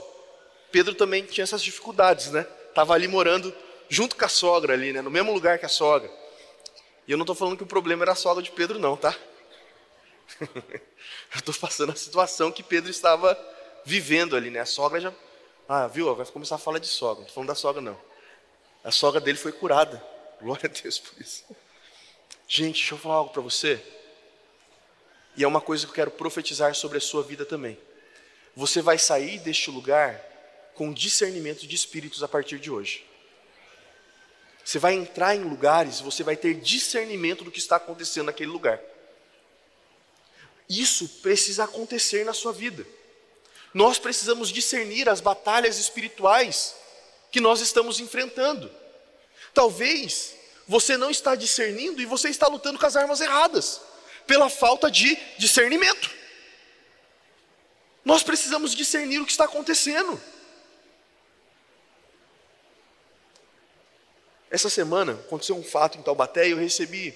Pedro 0.72 0.94
também 0.94 1.26
tinha 1.26 1.44
essas 1.44 1.62
dificuldades, 1.62 2.30
né? 2.30 2.46
Estava 2.70 2.94
ali 2.94 3.06
morando 3.06 3.54
junto 3.86 4.16
com 4.16 4.24
a 4.24 4.28
sogra 4.28 4.72
ali, 4.72 4.94
né? 4.94 5.02
No 5.02 5.10
mesmo 5.10 5.30
lugar 5.30 5.58
que 5.58 5.66
a 5.66 5.68
sogra. 5.68 6.23
E 7.06 7.12
eu 7.12 7.18
não 7.18 7.24
estou 7.24 7.36
falando 7.36 7.56
que 7.56 7.62
o 7.62 7.66
problema 7.66 8.04
era 8.04 8.12
a 8.12 8.16
sogra 8.16 8.42
de 8.42 8.50
Pedro, 8.50 8.78
não, 8.78 8.96
tá? 8.96 9.14
eu 10.40 11.38
estou 11.38 11.54
passando 11.54 11.92
a 11.92 11.96
situação 11.96 12.50
que 12.50 12.62
Pedro 12.62 12.90
estava 12.90 13.38
vivendo 13.84 14.36
ali, 14.36 14.50
né? 14.50 14.60
A 14.60 14.66
sogra 14.66 15.00
já 15.00 15.12
ah, 15.68 15.86
viu? 15.86 16.14
Vai 16.14 16.26
começar 16.26 16.56
a 16.56 16.58
falar 16.58 16.78
de 16.78 16.86
sogra. 16.86 17.20
Não 17.20 17.22
estou 17.22 17.34
falando 17.34 17.48
da 17.48 17.54
sogra, 17.54 17.80
não. 17.80 17.98
A 18.82 18.90
sogra 18.90 19.20
dele 19.20 19.38
foi 19.38 19.52
curada. 19.52 20.02
Glória 20.40 20.68
a 20.68 20.82
Deus 20.82 20.98
por 20.98 21.20
isso. 21.20 21.44
Gente, 22.46 22.76
deixa 22.76 22.94
eu 22.94 22.98
falar 22.98 23.16
algo 23.16 23.32
para 23.32 23.40
você. 23.40 23.82
E 25.36 25.42
é 25.42 25.48
uma 25.48 25.60
coisa 25.60 25.86
que 25.86 25.90
eu 25.90 25.94
quero 25.94 26.10
profetizar 26.10 26.74
sobre 26.74 26.98
a 26.98 27.00
sua 27.00 27.22
vida 27.22 27.46
também. 27.46 27.78
Você 28.54 28.82
vai 28.82 28.98
sair 28.98 29.38
deste 29.38 29.70
lugar 29.70 30.20
com 30.74 30.92
discernimento 30.92 31.66
de 31.66 31.74
espíritos 31.74 32.22
a 32.22 32.28
partir 32.28 32.58
de 32.58 32.70
hoje. 32.70 33.06
Você 34.64 34.78
vai 34.78 34.94
entrar 34.94 35.36
em 35.36 35.42
lugares, 35.42 36.00
você 36.00 36.22
vai 36.22 36.36
ter 36.36 36.54
discernimento 36.54 37.44
do 37.44 37.50
que 37.50 37.58
está 37.58 37.76
acontecendo 37.76 38.26
naquele 38.26 38.50
lugar. 38.50 38.80
Isso 40.68 41.06
precisa 41.22 41.64
acontecer 41.64 42.24
na 42.24 42.32
sua 42.32 42.52
vida 42.52 42.86
nós 43.74 43.98
precisamos 43.98 44.50
discernir 44.50 45.08
as 45.08 45.20
batalhas 45.20 45.78
espirituais 45.78 46.76
que 47.32 47.40
nós 47.40 47.60
estamos 47.60 47.98
enfrentando. 47.98 48.70
Talvez 49.52 50.36
você 50.68 50.96
não 50.96 51.10
está 51.10 51.34
discernindo 51.34 52.00
e 52.00 52.06
você 52.06 52.28
está 52.28 52.46
lutando 52.46 52.78
com 52.78 52.86
as 52.86 52.94
armas 52.94 53.20
erradas, 53.20 53.80
pela 54.28 54.48
falta 54.48 54.88
de 54.88 55.18
discernimento. 55.36 56.08
Nós 58.04 58.22
precisamos 58.22 58.74
discernir 58.74 59.18
o 59.18 59.26
que 59.26 59.32
está 59.32 59.44
acontecendo. 59.44 60.22
Essa 64.54 64.70
semana 64.70 65.14
aconteceu 65.14 65.56
um 65.56 65.64
fato 65.64 65.98
em 65.98 66.02
Taubaté 66.02 66.46
e 66.46 66.52
eu 66.52 66.56
recebi, 66.56 67.12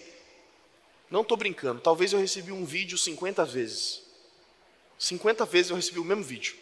não 1.09 1.21
estou 1.21 1.37
brincando, 1.37 1.81
talvez 1.81 2.13
eu 2.13 2.19
recebi 2.19 2.51
um 2.51 2.65
vídeo 2.65 2.99
50 2.99 3.45
vezes. 3.45 4.03
50 4.99 5.47
vezes 5.47 5.71
eu 5.71 5.77
recebi 5.77 6.01
o 6.01 6.05
mesmo 6.05 6.25
vídeo. 6.25 6.57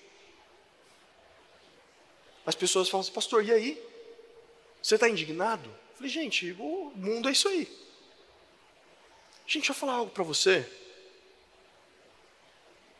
As 2.44 2.54
pessoas 2.54 2.90
falam 2.90 3.00
assim, 3.00 3.12
pastor, 3.12 3.42
e 3.42 3.50
aí? 3.50 3.82
Você 4.82 4.96
está 4.96 5.08
indignado? 5.08 5.64
Eu 5.64 5.96
falei, 5.96 6.12
gente, 6.12 6.54
o 6.58 6.92
mundo 6.94 7.30
é 7.30 7.32
isso 7.32 7.48
aí. 7.48 7.64
Gente, 9.46 9.60
deixa 9.60 9.72
eu 9.72 9.76
falar 9.76 9.94
algo 9.94 10.10
para 10.10 10.24
você. 10.24 10.70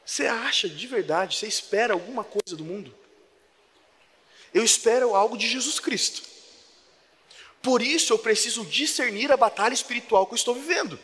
Você 0.02 0.26
acha 0.26 0.66
de 0.66 0.86
verdade, 0.86 1.36
você 1.36 1.46
espera 1.46 1.92
alguma 1.92 2.24
coisa 2.24 2.56
do 2.56 2.64
mundo? 2.64 2.96
eu 4.54 4.64
espero 4.64 5.14
algo 5.14 5.36
de 5.36 5.46
Jesus 5.46 5.78
Cristo. 5.78 6.35
Por 7.66 7.82
isso 7.82 8.12
eu 8.12 8.18
preciso 8.20 8.64
discernir 8.64 9.32
a 9.32 9.36
batalha 9.36 9.74
espiritual 9.74 10.24
que 10.24 10.34
eu 10.34 10.36
estou 10.36 10.54
vivendo. 10.54 10.96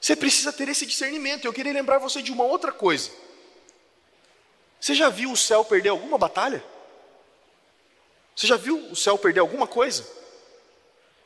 Você 0.00 0.14
precisa 0.14 0.52
ter 0.52 0.68
esse 0.68 0.86
discernimento. 0.86 1.44
Eu 1.44 1.52
queria 1.52 1.72
lembrar 1.72 1.98
você 1.98 2.22
de 2.22 2.30
uma 2.30 2.44
outra 2.44 2.70
coisa. 2.70 3.10
Você 4.80 4.94
já 4.94 5.08
viu 5.08 5.32
o 5.32 5.36
céu 5.36 5.64
perder 5.64 5.88
alguma 5.88 6.16
batalha? 6.16 6.64
Você 8.36 8.46
já 8.46 8.56
viu 8.56 8.78
o 8.88 8.94
céu 8.94 9.18
perder 9.18 9.40
alguma 9.40 9.66
coisa? 9.66 10.08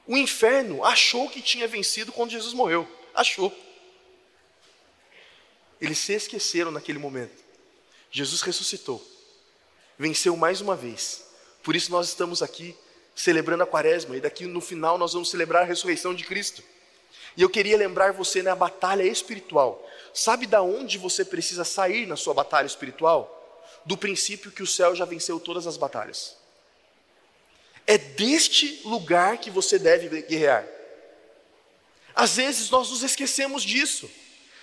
O 0.06 0.16
inferno 0.16 0.82
achou 0.82 1.28
que 1.28 1.42
tinha 1.42 1.68
vencido 1.68 2.12
quando 2.12 2.30
Jesus 2.30 2.54
morreu. 2.54 2.88
Achou. 3.12 3.54
Eles 5.78 5.98
se 5.98 6.14
esqueceram 6.14 6.70
naquele 6.70 6.98
momento. 6.98 7.44
Jesus 8.10 8.40
ressuscitou. 8.40 9.06
Venceu 9.98 10.34
mais 10.38 10.62
uma 10.62 10.74
vez. 10.74 11.22
Por 11.62 11.76
isso 11.76 11.92
nós 11.92 12.08
estamos 12.08 12.40
aqui 12.40 12.74
celebrando 13.14 13.62
a 13.62 13.66
quaresma. 13.66 14.16
E 14.16 14.20
daqui 14.20 14.46
no 14.46 14.60
final 14.60 14.98
nós 14.98 15.12
vamos 15.12 15.30
celebrar 15.30 15.62
a 15.62 15.66
ressurreição 15.66 16.14
de 16.14 16.24
Cristo. 16.24 16.62
E 17.36 17.42
eu 17.42 17.50
queria 17.50 17.76
lembrar 17.76 18.12
você 18.12 18.42
na 18.42 18.54
batalha 18.54 19.02
espiritual. 19.02 19.86
Sabe 20.12 20.46
da 20.46 20.62
onde 20.62 20.98
você 20.98 21.24
precisa 21.24 21.64
sair 21.64 22.06
na 22.06 22.16
sua 22.16 22.34
batalha 22.34 22.66
espiritual? 22.66 23.36
Do 23.84 23.96
princípio 23.96 24.50
que 24.50 24.62
o 24.62 24.66
céu 24.66 24.94
já 24.94 25.04
venceu 25.04 25.38
todas 25.38 25.66
as 25.66 25.76
batalhas. 25.76 26.36
É 27.86 27.96
deste 27.96 28.82
lugar 28.84 29.38
que 29.38 29.50
você 29.50 29.78
deve 29.78 30.22
guerrear. 30.22 30.66
Às 32.14 32.36
vezes 32.36 32.70
nós 32.70 32.90
nos 32.90 33.02
esquecemos 33.02 33.62
disso. 33.62 34.10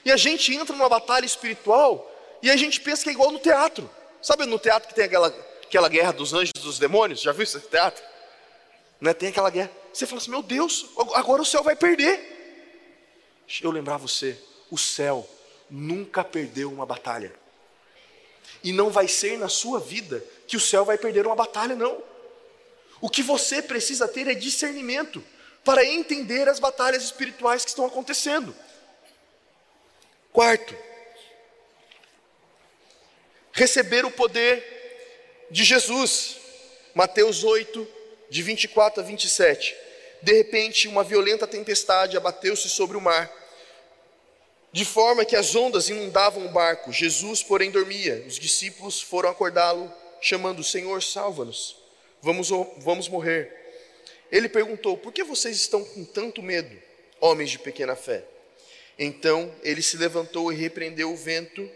E 0.05 0.11
a 0.11 0.17
gente 0.17 0.53
entra 0.53 0.75
numa 0.75 0.89
batalha 0.89 1.25
espiritual 1.25 2.13
e 2.41 2.51
a 2.51 2.55
gente 2.55 2.79
pensa 2.79 3.03
que 3.03 3.09
é 3.09 3.13
igual 3.13 3.31
no 3.31 3.39
teatro. 3.39 3.89
Sabe 4.21 4.45
no 4.45 4.59
teatro 4.59 4.87
que 4.87 4.95
tem 4.95 5.05
aquela, 5.05 5.27
aquela 5.63 5.89
guerra 5.89 6.11
dos 6.11 6.33
anjos 6.33 6.51
e 6.55 6.61
dos 6.61 6.79
demônios? 6.79 7.21
Já 7.21 7.31
viu 7.31 7.43
esse 7.43 7.59
teatro? 7.59 8.03
Né? 8.99 9.13
Tem 9.13 9.29
aquela 9.29 9.49
guerra. 9.49 9.71
Você 9.93 10.05
fala 10.05 10.21
assim: 10.21 10.31
meu 10.31 10.41
Deus, 10.41 10.87
agora 11.13 11.41
o 11.41 11.45
céu 11.45 11.63
vai 11.63 11.75
perder. 11.75 12.35
Eu 13.61 13.71
lembrar 13.71 13.97
você: 13.97 14.37
o 14.69 14.77
céu 14.77 15.27
nunca 15.69 16.23
perdeu 16.23 16.71
uma 16.71 16.85
batalha. 16.85 17.33
E 18.63 18.71
não 18.71 18.89
vai 18.89 19.07
ser 19.07 19.37
na 19.37 19.49
sua 19.49 19.79
vida 19.79 20.23
que 20.47 20.57
o 20.57 20.59
céu 20.59 20.83
vai 20.83 20.97
perder 20.97 21.25
uma 21.25 21.35
batalha, 21.35 21.75
não. 21.75 22.01
O 22.99 23.09
que 23.09 23.21
você 23.21 23.61
precisa 23.61 24.07
ter 24.07 24.27
é 24.27 24.33
discernimento 24.33 25.23
para 25.63 25.85
entender 25.85 26.47
as 26.47 26.59
batalhas 26.59 27.03
espirituais 27.03 27.63
que 27.63 27.69
estão 27.69 27.85
acontecendo. 27.85 28.55
Quarto, 30.31 30.75
receber 33.51 34.05
o 34.05 34.11
poder 34.11 35.47
de 35.51 35.63
Jesus. 35.63 36.37
Mateus 36.95 37.43
8, 37.43 37.87
de 38.29 38.41
24 38.43 39.01
a 39.01 39.05
27. 39.05 39.75
De 40.21 40.33
repente, 40.33 40.87
uma 40.87 41.03
violenta 41.03 41.45
tempestade 41.47 42.17
abateu-se 42.17 42.69
sobre 42.69 42.97
o 42.97 43.01
mar, 43.01 43.31
de 44.71 44.83
forma 44.83 45.25
que 45.25 45.35
as 45.35 45.55
ondas 45.55 45.89
inundavam 45.89 46.45
o 46.45 46.49
barco. 46.49 46.91
Jesus, 46.91 47.43
porém, 47.43 47.71
dormia. 47.71 48.23
Os 48.27 48.37
discípulos 48.37 49.01
foram 49.01 49.29
acordá-lo, 49.29 49.91
chamando: 50.21 50.63
Senhor, 50.63 51.01
salva-nos, 51.01 51.77
vamos, 52.21 52.49
vamos 52.77 53.07
morrer. 53.07 53.53
Ele 54.31 54.49
perguntou: 54.49 54.97
Por 54.97 55.13
que 55.13 55.23
vocês 55.23 55.55
estão 55.55 55.83
com 55.83 56.03
tanto 56.03 56.41
medo, 56.41 56.75
homens 57.19 57.51
de 57.51 57.59
pequena 57.59 57.95
fé? 57.95 58.23
Então 58.99 59.53
ele 59.63 59.81
se 59.81 59.95
levantou 59.95 60.51
e 60.51 60.55
repreendeu 60.55 61.11
o 61.11 61.15
vento 61.15 61.69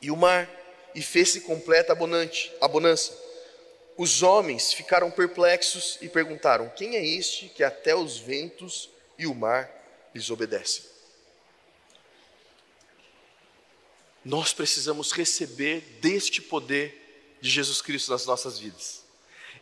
e 0.00 0.10
o 0.10 0.16
mar, 0.16 0.48
e 0.94 1.02
fez-se 1.02 1.42
completa 1.42 1.92
a 1.92 2.68
bonança. 2.68 3.29
Os 3.96 4.22
homens 4.22 4.72
ficaram 4.72 5.10
perplexos 5.10 5.98
e 6.00 6.08
perguntaram: 6.08 6.70
Quem 6.70 6.96
é 6.96 7.06
este 7.06 7.48
que 7.48 7.62
até 7.62 7.94
os 7.94 8.18
ventos 8.18 8.88
e 9.18 9.26
o 9.26 9.34
mar 9.34 9.70
lhes 10.14 10.30
obedecem? 10.30 10.84
Nós 14.24 14.52
precisamos 14.52 15.12
receber 15.12 15.80
deste 16.00 16.42
poder 16.42 17.38
de 17.40 17.48
Jesus 17.48 17.80
Cristo 17.80 18.10
nas 18.10 18.26
nossas 18.26 18.58
vidas. 18.58 19.02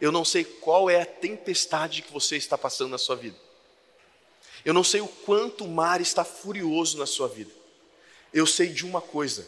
Eu 0.01 0.13
não 0.13 0.25
sei 0.25 0.45
qual 0.45 0.89
é 0.89 1.01
a 1.01 1.07
tempestade 1.07 2.03
que 2.03 2.13
você 2.13 2.37
está 2.37 2.57
passando 2.57 2.91
na 2.91 2.99
sua 2.99 3.17
vida. 3.17 3.37
Eu 4.65 4.75
não 4.75 4.85
sei 4.85 5.01
o 5.01 5.09
quanto 5.09 5.65
o 5.65 5.69
mar 5.69 6.01
está 6.01 6.25
furioso 6.25 6.99
na 6.99 7.07
sua 7.07 7.29
vida. 7.29 7.53
Eu 8.33 8.47
sei 8.47 8.69
de 8.69 8.85
uma 8.85 9.01
coisa: 9.01 9.47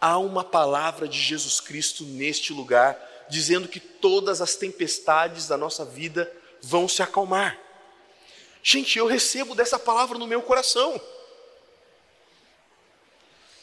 há 0.00 0.18
uma 0.18 0.44
palavra 0.44 1.08
de 1.08 1.18
Jesus 1.18 1.60
Cristo 1.60 2.04
neste 2.04 2.52
lugar, 2.52 2.96
dizendo 3.32 3.66
que 3.66 3.80
todas 3.80 4.42
as 4.42 4.54
tempestades 4.54 5.48
da 5.48 5.56
nossa 5.56 5.86
vida 5.86 6.30
vão 6.60 6.86
se 6.86 7.02
acalmar. 7.02 7.58
Gente, 8.62 8.98
eu 8.98 9.06
recebo 9.06 9.54
dessa 9.54 9.78
palavra 9.78 10.18
no 10.18 10.26
meu 10.26 10.42
coração. 10.42 11.00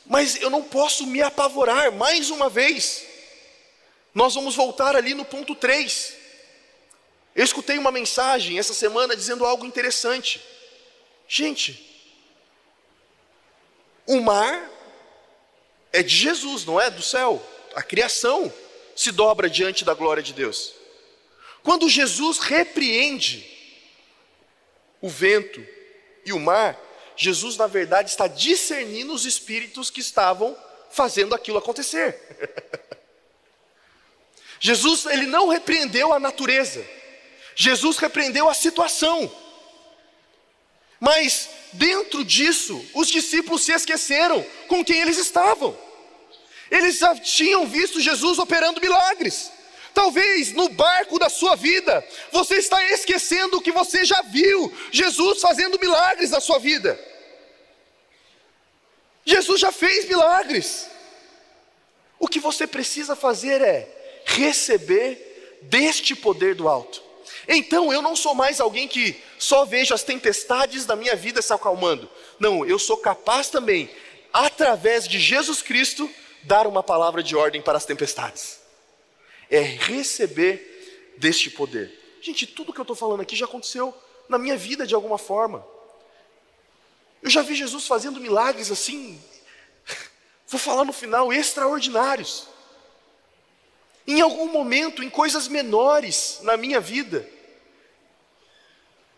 Mas 0.08 0.42
eu 0.42 0.50
não 0.50 0.64
posso 0.64 1.06
me 1.06 1.22
apavorar 1.22 1.92
mais 1.92 2.32
uma 2.32 2.50
vez. 2.50 3.06
Nós 4.12 4.34
vamos 4.34 4.56
voltar 4.56 4.96
ali 4.96 5.14
no 5.14 5.24
ponto 5.24 5.54
3. 5.54 6.16
Eu 7.36 7.46
escutei 7.46 7.78
uma 7.78 7.92
mensagem 7.92 8.58
essa 8.58 8.74
semana 8.74 9.16
dizendo 9.16 9.46
algo 9.46 9.68
interessante. 9.68 10.44
Gente, 11.28 11.86
o 14.08 14.20
mar 14.20 14.68
é 15.94 16.02
de 16.02 16.16
Jesus, 16.16 16.66
não 16.66 16.82
é 16.82 16.90
do 16.90 17.04
céu. 17.04 17.40
A 17.76 17.84
criação 17.84 18.52
se 19.00 19.14
dobra 19.14 19.50
diante 19.50 19.86
da 19.86 19.94
glória 19.94 20.22
de 20.22 20.34
Deus. 20.34 20.74
Quando 21.64 21.88
Jesus 21.88 22.38
repreende 22.38 23.50
o 25.00 25.08
vento 25.08 25.66
e 26.26 26.34
o 26.34 26.40
mar, 26.40 26.78
Jesus, 27.16 27.56
na 27.56 27.66
verdade, 27.66 28.10
está 28.10 28.28
discernindo 28.28 29.14
os 29.14 29.24
espíritos 29.24 29.90
que 29.90 30.02
estavam 30.02 30.54
fazendo 30.92 31.34
aquilo 31.34 31.58
acontecer. 31.58 32.20
Jesus, 34.60 35.06
ele 35.06 35.28
não 35.28 35.48
repreendeu 35.48 36.12
a 36.12 36.20
natureza, 36.20 36.86
Jesus 37.56 37.98
repreendeu 38.00 38.50
a 38.50 38.54
situação. 38.54 39.34
Mas 41.00 41.50
dentro 41.72 42.26
disso, 42.26 42.86
os 42.94 43.08
discípulos 43.10 43.62
se 43.62 43.72
esqueceram 43.72 44.46
com 44.68 44.84
quem 44.84 45.00
eles 45.00 45.18
estavam. 45.18 45.89
Eles 46.70 46.98
já 46.98 47.16
tinham 47.16 47.66
visto 47.66 48.00
Jesus 48.00 48.38
operando 48.40 48.82
milagres. 48.82 49.52
Talvez 49.94 50.54
no 50.54 50.70
barco 50.70 51.18
da 51.18 51.30
sua 51.30 51.56
vida, 51.56 52.06
você 52.32 52.56
está 52.56 52.84
esquecendo 52.92 53.62
que 53.62 53.72
você 53.72 54.06
já 54.06 54.22
viu 54.22 54.72
Jesus 54.92 55.42
fazendo 55.42 55.80
milagres 55.80 56.32
na 56.32 56.40
sua 56.40 56.60
vida. 56.60 57.00
Jesus 59.26 59.60
já 59.60 59.72
fez 59.72 60.08
milagres. 60.08 60.88
O 62.20 62.28
que 62.28 62.40
você 62.40 62.68
precisa 62.68 63.16
fazer 63.16 63.62
é 63.62 64.22
receber 64.26 65.60
deste 65.64 66.16
poder 66.16 66.56
do 66.56 66.68
alto. 66.68 67.02
Então 67.48 67.92
eu 67.92 68.02
não 68.02 68.16
sou 68.16 68.36
mais 68.36 68.60
alguém 68.60 68.88
que 68.88 69.22
só 69.38 69.66
vejo 69.66 69.94
as 69.94 70.04
tempestades 70.04 70.86
da 70.86 70.96
minha 70.96 71.16
vida 71.16 71.42
se 71.42 71.54
acalmando. 71.54 72.10
Não, 72.40 72.66
eu 72.66 72.78
sou 72.78 72.98
capaz 72.98 73.50
também, 73.50 73.90
através 74.32 75.08
de 75.08 75.20
Jesus 75.20 75.62
Cristo, 75.62 76.10
dar 76.44 76.68
uma 76.68 76.84
palavra 76.84 77.22
de 77.22 77.36
ordem 77.36 77.62
para 77.62 77.78
as 77.78 77.86
tempestades. 77.86 78.60
É 79.50 79.60
receber 79.60 81.16
deste 81.18 81.50
poder. 81.50 81.98
Gente, 82.22 82.46
tudo 82.48 82.74
que 82.74 82.80
eu 82.80 82.84
estou 82.84 82.96
falando 82.96 83.22
aqui 83.22 83.36
já 83.36 83.46
aconteceu 83.46 83.96
na 84.28 84.38
minha 84.38 84.58
vida 84.58 84.86
de 84.86 84.94
alguma 84.94 85.18
forma. 85.18 85.66
Eu 87.22 87.30
já 87.30 87.42
vi 87.42 87.56
Jesus 87.56 87.86
fazendo 87.88 88.20
milagres 88.20 88.72
assim, 88.72 89.22
vou 90.48 90.60
falar 90.60 90.86
no 90.86 90.94
final, 90.94 91.34
extraordinários. 91.34 92.48
Em 94.08 94.22
algum 94.22 94.48
momento, 94.52 95.04
em 95.04 95.10
coisas 95.10 95.48
menores 95.48 96.40
na 96.42 96.58
minha 96.58 96.80
vida, 96.80 97.30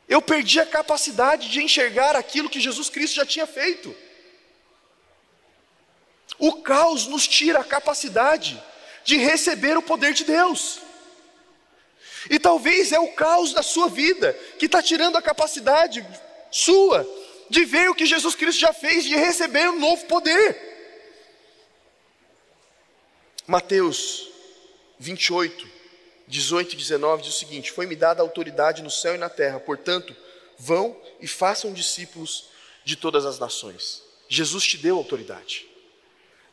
eu 0.09 0.21
perdi 0.21 0.59
a 0.59 0.65
capacidade 0.65 1.49
de 1.49 1.63
enxergar 1.63 2.15
aquilo 2.15 2.49
que 2.49 2.59
Jesus 2.59 2.89
Cristo 2.89 3.15
já 3.15 3.25
tinha 3.25 3.47
feito. 3.47 3.95
O 6.41 6.53
caos 6.63 7.05
nos 7.05 7.27
tira 7.27 7.59
a 7.59 7.63
capacidade 7.63 8.61
de 9.03 9.15
receber 9.15 9.77
o 9.77 9.81
poder 9.81 10.11
de 10.11 10.23
Deus. 10.23 10.79
E 12.31 12.39
talvez 12.39 12.91
é 12.91 12.99
o 12.99 13.13
caos 13.13 13.53
da 13.53 13.61
sua 13.61 13.87
vida 13.87 14.33
que 14.57 14.65
está 14.65 14.81
tirando 14.81 15.17
a 15.17 15.21
capacidade 15.21 16.03
sua 16.49 17.07
de 17.47 17.63
ver 17.63 17.91
o 17.91 17.95
que 17.95 18.07
Jesus 18.07 18.33
Cristo 18.33 18.59
já 18.59 18.73
fez, 18.73 19.03
de 19.03 19.15
receber 19.15 19.69
um 19.69 19.79
novo 19.79 20.03
poder. 20.07 20.57
Mateus 23.45 24.27
28, 24.97 25.69
18 26.27 26.73
e 26.73 26.75
19 26.75 27.21
diz 27.21 27.35
o 27.35 27.37
seguinte: 27.37 27.71
Foi-me 27.71 27.95
dada 27.95 28.23
autoridade 28.23 28.81
no 28.81 28.89
céu 28.89 29.13
e 29.13 29.19
na 29.19 29.29
terra, 29.29 29.59
portanto, 29.59 30.15
vão 30.57 30.99
e 31.19 31.27
façam 31.27 31.71
discípulos 31.71 32.49
de 32.83 32.95
todas 32.95 33.27
as 33.27 33.37
nações. 33.37 34.01
Jesus 34.27 34.63
te 34.63 34.77
deu 34.77 34.97
autoridade. 34.97 35.70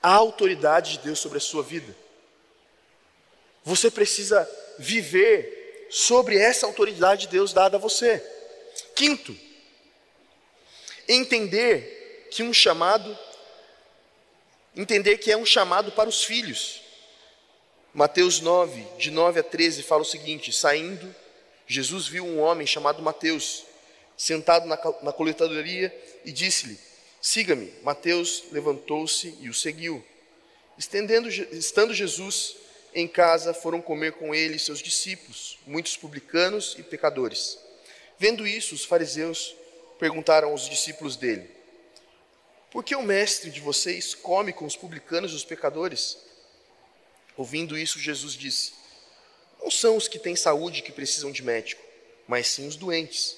Há 0.03 0.13
autoridade 0.13 0.93
de 0.93 0.99
Deus 1.05 1.19
sobre 1.19 1.39
a 1.39 1.41
sua 1.41 1.63
vida. 1.63 1.95
Você 3.65 3.91
precisa 3.91 4.49
viver 4.79 5.87
sobre 5.91 6.39
essa 6.39 6.67
autoridade 6.67 7.23
de 7.23 7.29
Deus 7.29 7.53
dada 7.53 7.77
a 7.77 7.81
você. 7.81 8.25
Quinto, 8.95 9.37
entender 11.09 12.29
que 12.31 12.43
um 12.43 12.53
chamado, 12.53 13.17
entender 14.77 15.19
que 15.19 15.33
é 15.33 15.37
um 15.37 15.47
chamado 15.47 15.93
para 15.93 16.09
os 16.09 16.25
filhos. 16.25 16.83
Mateus 17.93 18.41
9, 18.41 18.87
de 18.99 19.11
9 19.11 19.41
a 19.41 19.43
13, 19.43 19.83
fala 19.83 20.03
o 20.03 20.05
seguinte: 20.05 20.53
saindo, 20.53 21.15
Jesus 21.67 22.07
viu 22.07 22.25
um 22.25 22.41
homem 22.41 22.67
chamado 22.67 23.03
Mateus, 23.03 23.65
sentado 24.17 24.67
na, 24.67 24.79
na 25.03 25.13
coletadoria, 25.13 25.95
e 26.25 26.31
disse-lhe: 26.31 26.79
Siga-me. 27.21 27.73
Mateus 27.83 28.45
levantou-se 28.53 29.37
e 29.41 29.49
o 29.49 29.55
seguiu. 29.55 30.05
Estendendo, 30.79 31.29
estando 31.29 31.93
Jesus 31.93 32.57
em 32.95 33.09
casa, 33.09 33.53
foram 33.53 33.83
comer 33.83 34.13
com 34.13 34.35
ele 34.35 34.59
seus 34.59 34.81
discípulos, 34.81 35.59
muitos 35.67 35.97
publicanos 35.97 36.77
e 36.79 36.83
pecadores. 36.83 37.59
Vendo 38.19 38.47
isso, 38.47 38.75
os 38.75 38.85
fariseus 38.85 39.55
perguntaram 39.99 40.51
aos 40.51 40.69
discípulos 40.69 41.17
dele: 41.17 41.51
Por 42.71 42.85
que 42.85 42.95
o 42.95 43.03
mestre 43.03 43.51
de 43.51 43.61
vocês 43.61 44.15
come 44.15 44.53
com 44.53 44.65
os 44.65 44.77
publicanos 44.77 45.33
e 45.33 45.35
os 45.35 45.45
pecadores? 45.45 46.17
Ouvindo 47.37 47.77
isso, 47.77 47.99
Jesus 47.99 48.35
disse: 48.35 48.73
Não 49.61 49.71
são 49.71 49.97
os 49.97 50.07
que 50.07 50.19
têm 50.19 50.37
saúde 50.37 50.83
que 50.83 50.93
precisam 50.93 51.33
de 51.33 51.43
médico, 51.43 51.83
mas 52.27 52.47
sim 52.47 52.67
os 52.67 52.77
doentes. 52.77 53.37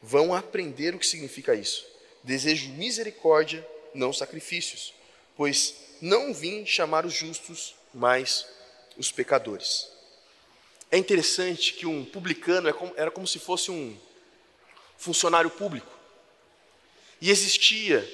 Vão 0.00 0.32
aprender 0.34 0.94
o 0.94 0.98
que 0.98 1.06
significa 1.06 1.54
isso. 1.54 1.89
Desejo 2.22 2.70
misericórdia, 2.70 3.66
não 3.94 4.12
sacrifícios, 4.12 4.92
pois 5.36 5.74
não 6.00 6.32
vim 6.32 6.64
chamar 6.66 7.04
os 7.06 7.14
justos, 7.14 7.74
mas 7.92 8.46
os 8.96 9.10
pecadores. 9.10 9.88
É 10.90 10.98
interessante 10.98 11.72
que 11.74 11.86
um 11.86 12.04
publicano 12.04 12.68
é 12.68 12.74
era 12.96 13.10
como 13.10 13.26
se 13.26 13.38
fosse 13.38 13.70
um 13.70 13.96
funcionário 14.98 15.50
público. 15.50 15.90
E 17.20 17.30
existia 17.30 18.06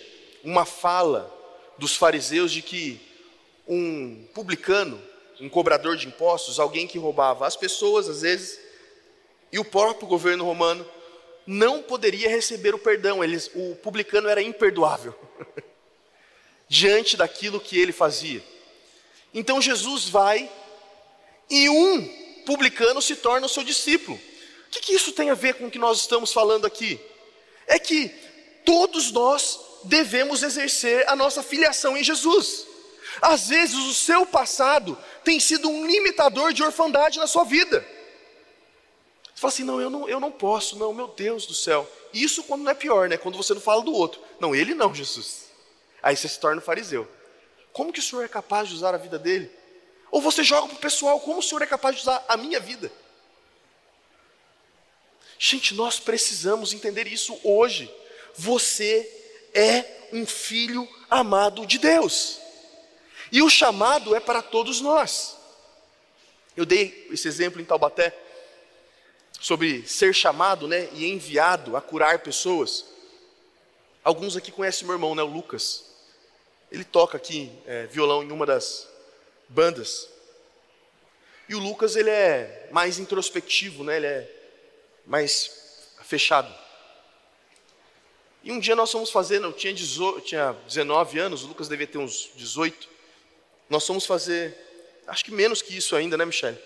uma 0.44 0.64
fala 0.64 1.32
dos 1.78 1.96
fariseus 1.96 2.52
de 2.52 2.62
que 2.62 3.00
um 3.66 4.26
publicano, 4.34 5.02
um 5.40 5.48
cobrador 5.48 5.96
de 5.96 6.06
impostos, 6.06 6.60
alguém 6.60 6.86
que 6.86 6.98
roubava 6.98 7.46
as 7.46 7.56
pessoas 7.56 8.08
às 8.08 8.22
vezes, 8.22 8.58
e 9.52 9.58
o 9.58 9.64
próprio 9.64 10.06
governo 10.06 10.44
romano 10.44 10.86
não 11.46 11.82
poderia 11.82 12.28
receber 12.28 12.74
o 12.74 12.78
perdão. 12.78 13.22
Eles, 13.22 13.50
o 13.54 13.76
publicano 13.76 14.28
era 14.28 14.42
imperdoável 14.42 15.14
diante 16.68 17.16
daquilo 17.16 17.60
que 17.60 17.78
ele 17.78 17.92
fazia. 17.92 18.42
Então 19.32 19.60
Jesus 19.60 20.08
vai 20.08 20.50
e 21.48 21.68
um 21.68 22.42
publicano 22.44 23.00
se 23.00 23.16
torna 23.16 23.46
o 23.46 23.50
seu 23.50 23.62
discípulo. 23.62 24.18
O 24.66 24.70
que, 24.70 24.80
que 24.80 24.94
isso 24.94 25.12
tem 25.12 25.30
a 25.30 25.34
ver 25.34 25.54
com 25.54 25.66
o 25.66 25.70
que 25.70 25.78
nós 25.78 26.00
estamos 26.00 26.32
falando 26.32 26.66
aqui? 26.66 27.00
É 27.66 27.78
que 27.78 28.08
todos 28.64 29.12
nós 29.12 29.60
devemos 29.84 30.42
exercer 30.42 31.08
a 31.08 31.14
nossa 31.14 31.42
filiação 31.42 31.96
em 31.96 32.02
Jesus. 32.02 32.66
Às 33.20 33.48
vezes 33.48 33.76
o 33.76 33.94
seu 33.94 34.26
passado 34.26 34.98
tem 35.24 35.40
sido 35.40 35.68
um 35.68 35.86
limitador 35.86 36.52
de 36.52 36.62
orfandade 36.62 37.18
na 37.18 37.26
sua 37.26 37.44
vida. 37.44 37.86
Você 39.36 39.40
fala 39.42 39.52
assim: 39.52 39.64
não, 39.64 39.78
eu 39.78 39.90
não, 39.90 40.08
eu 40.08 40.18
não 40.18 40.32
posso, 40.32 40.78
não, 40.78 40.94
meu 40.94 41.08
Deus 41.08 41.44
do 41.44 41.52
céu. 41.52 41.86
Isso 42.10 42.42
quando 42.44 42.62
não 42.62 42.70
é 42.70 42.74
pior, 42.74 43.06
né? 43.06 43.18
Quando 43.18 43.36
você 43.36 43.52
não 43.52 43.60
fala 43.60 43.82
do 43.82 43.92
outro. 43.92 44.18
Não, 44.40 44.54
ele 44.54 44.74
não, 44.74 44.94
Jesus. 44.94 45.50
Aí 46.02 46.16
você 46.16 46.26
se 46.26 46.40
torna 46.40 46.62
um 46.62 46.64
fariseu. 46.64 47.06
Como 47.70 47.92
que 47.92 48.00
o 48.00 48.02
senhor 48.02 48.24
é 48.24 48.28
capaz 48.28 48.66
de 48.70 48.74
usar 48.74 48.94
a 48.94 48.98
vida 48.98 49.18
dele? 49.18 49.50
Ou 50.10 50.22
você 50.22 50.42
joga 50.42 50.68
para 50.68 50.76
o 50.76 50.80
pessoal, 50.80 51.20
como 51.20 51.40
o 51.40 51.42
senhor 51.42 51.60
é 51.60 51.66
capaz 51.66 51.96
de 51.96 52.00
usar 52.00 52.24
a 52.26 52.36
minha 52.38 52.58
vida? 52.58 52.90
Gente, 55.38 55.74
nós 55.74 56.00
precisamos 56.00 56.72
entender 56.72 57.06
isso 57.06 57.38
hoje. 57.44 57.94
Você 58.36 59.06
é 59.52 60.08
um 60.14 60.24
filho 60.24 60.88
amado 61.10 61.66
de 61.66 61.76
Deus. 61.76 62.40
E 63.30 63.42
o 63.42 63.50
chamado 63.50 64.16
é 64.16 64.20
para 64.20 64.40
todos 64.40 64.80
nós. 64.80 65.36
Eu 66.56 66.64
dei 66.64 67.06
esse 67.10 67.28
exemplo 67.28 67.60
em 67.60 67.64
Taubaté 67.66 68.16
sobre 69.40 69.86
ser 69.86 70.14
chamado, 70.14 70.66
né, 70.66 70.88
e 70.92 71.06
enviado 71.06 71.76
a 71.76 71.80
curar 71.80 72.20
pessoas. 72.20 72.84
Alguns 74.02 74.36
aqui 74.36 74.50
conhecem 74.50 74.86
meu 74.86 74.94
irmão, 74.94 75.14
né, 75.14 75.22
o 75.22 75.26
Lucas. 75.26 75.84
Ele 76.70 76.84
toca 76.84 77.16
aqui 77.16 77.50
é, 77.66 77.86
violão 77.86 78.22
em 78.22 78.30
uma 78.32 78.46
das 78.46 78.88
bandas. 79.48 80.08
E 81.48 81.54
o 81.54 81.58
Lucas 81.58 81.94
ele 81.94 82.10
é 82.10 82.68
mais 82.72 82.98
introspectivo, 82.98 83.84
né? 83.84 83.96
Ele 83.96 84.06
é 84.06 84.30
mais 85.06 85.50
fechado. 86.02 86.52
E 88.42 88.52
um 88.52 88.58
dia 88.58 88.76
nós 88.76 88.90
fomos 88.90 89.10
fazer, 89.10 89.42
eu 89.42 89.52
tinha, 89.52 89.72
18, 89.72 90.20
tinha 90.20 90.52
19 90.66 91.18
anos, 91.18 91.42
o 91.42 91.48
Lucas 91.48 91.68
devia 91.68 91.86
ter 91.86 91.98
uns 91.98 92.30
18. 92.34 92.88
Nós 93.68 93.84
fomos 93.86 94.06
fazer, 94.06 94.56
acho 95.06 95.24
que 95.24 95.32
menos 95.32 95.62
que 95.62 95.76
isso 95.76 95.96
ainda, 95.96 96.16
né, 96.16 96.24
Michele? 96.24 96.58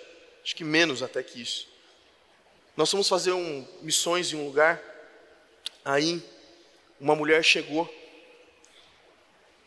Acho 0.42 0.56
que 0.56 0.64
menos 0.64 1.02
até 1.02 1.22
que 1.22 1.40
isso. 1.40 1.68
Nós 2.76 2.90
fomos 2.90 3.08
fazer 3.08 3.32
um, 3.32 3.66
missões 3.82 4.32
em 4.32 4.36
um 4.36 4.46
lugar. 4.46 4.80
Aí, 5.84 6.22
uma 6.98 7.14
mulher 7.14 7.42
chegou 7.42 7.92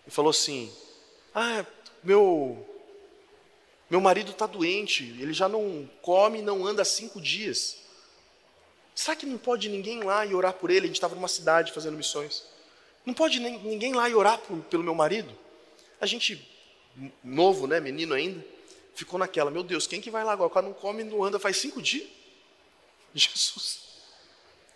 e 0.07 0.11
falou 0.11 0.31
assim: 0.31 0.71
Ah, 1.33 1.65
meu, 2.03 2.67
meu 3.89 4.01
marido 4.01 4.31
está 4.31 4.45
doente, 4.45 5.03
ele 5.19 5.33
já 5.33 5.47
não 5.47 5.89
come, 6.01 6.41
não 6.41 6.65
anda 6.65 6.81
há 6.81 6.85
cinco 6.85 7.19
dias. 7.21 7.77
Será 8.95 9.15
que 9.15 9.25
não 9.25 9.37
pode 9.37 9.69
ninguém 9.69 10.03
lá 10.03 10.25
e 10.25 10.35
orar 10.35 10.53
por 10.53 10.69
ele? 10.69 10.85
A 10.85 10.87
gente 10.87 10.95
estava 10.97 11.15
numa 11.15 11.27
cidade 11.27 11.71
fazendo 11.71 11.97
missões. 11.97 12.43
Não 13.05 13.13
pode 13.13 13.39
ninguém 13.39 13.93
lá 13.93 14.07
e 14.09 14.15
orar 14.15 14.37
por, 14.39 14.57
pelo 14.65 14.83
meu 14.83 14.95
marido? 14.95 15.31
A 15.99 16.05
gente, 16.05 16.47
novo, 17.23 17.67
né, 17.67 17.79
menino 17.79 18.13
ainda, 18.13 18.45
ficou 18.93 19.19
naquela: 19.19 19.49
Meu 19.49 19.63
Deus, 19.63 19.87
quem 19.87 19.99
que 19.99 20.11
vai 20.11 20.23
lá 20.23 20.33
agora? 20.33 20.47
O 20.47 20.53
cara 20.53 20.65
não 20.65 20.73
come, 20.73 21.03
não 21.03 21.23
anda 21.23 21.39
faz 21.39 21.57
cinco 21.57 21.81
dias. 21.81 22.07
Jesus. 23.13 23.79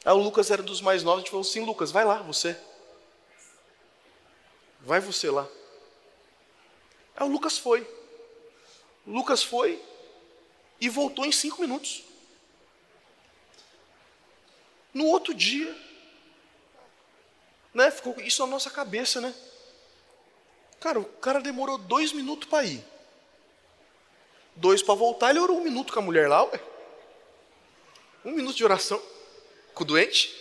Aí 0.06 0.14
o 0.14 0.18
Lucas 0.18 0.52
era 0.52 0.64
dos 0.64 0.82
mais 0.82 1.04
novos, 1.04 1.20
a 1.20 1.22
gente 1.22 1.32
falou 1.32 1.46
assim: 1.46 1.66
Lucas, 1.66 1.92
vai 1.92 2.06
lá, 2.06 2.22
você. 2.22 2.58
Vai 4.82 5.00
você 5.00 5.30
lá. 5.30 5.48
Aí 7.16 7.28
o 7.28 7.32
Lucas 7.32 7.58
foi. 7.58 7.82
O 9.06 9.12
Lucas 9.12 9.44
foi 9.44 9.82
e 10.80 10.88
voltou 10.88 11.26
em 11.26 11.32
cinco 11.32 11.62
minutos. 11.62 12.04
No 14.94 15.06
outro 15.06 15.34
dia, 15.34 15.76
né, 17.74 17.92
ficou 17.92 18.16
isso 18.22 18.44
na 18.46 18.52
nossa 18.52 18.70
cabeça, 18.70 19.20
né? 19.22 19.34
Cara, 20.80 21.00
o 21.00 21.06
cara 21.06 21.40
demorou 21.40 21.78
dois 21.78 22.14
minutos 22.14 22.50
para 22.50 22.66
ir. 22.66 22.84
Dois 24.56 24.82
para 24.82 24.96
voltar, 24.96 25.30
ele 25.30 25.40
orou 25.40 25.58
um 25.58 25.64
minuto 25.64 25.94
com 25.94 26.00
a 26.00 26.02
mulher 26.02 26.28
lá, 26.28 26.44
ué. 26.44 26.60
Um 28.28 28.34
minuto 28.34 28.58
de 28.58 28.66
oração 28.66 29.02
com 29.74 29.84
o 29.84 29.88
doente. 29.88 30.36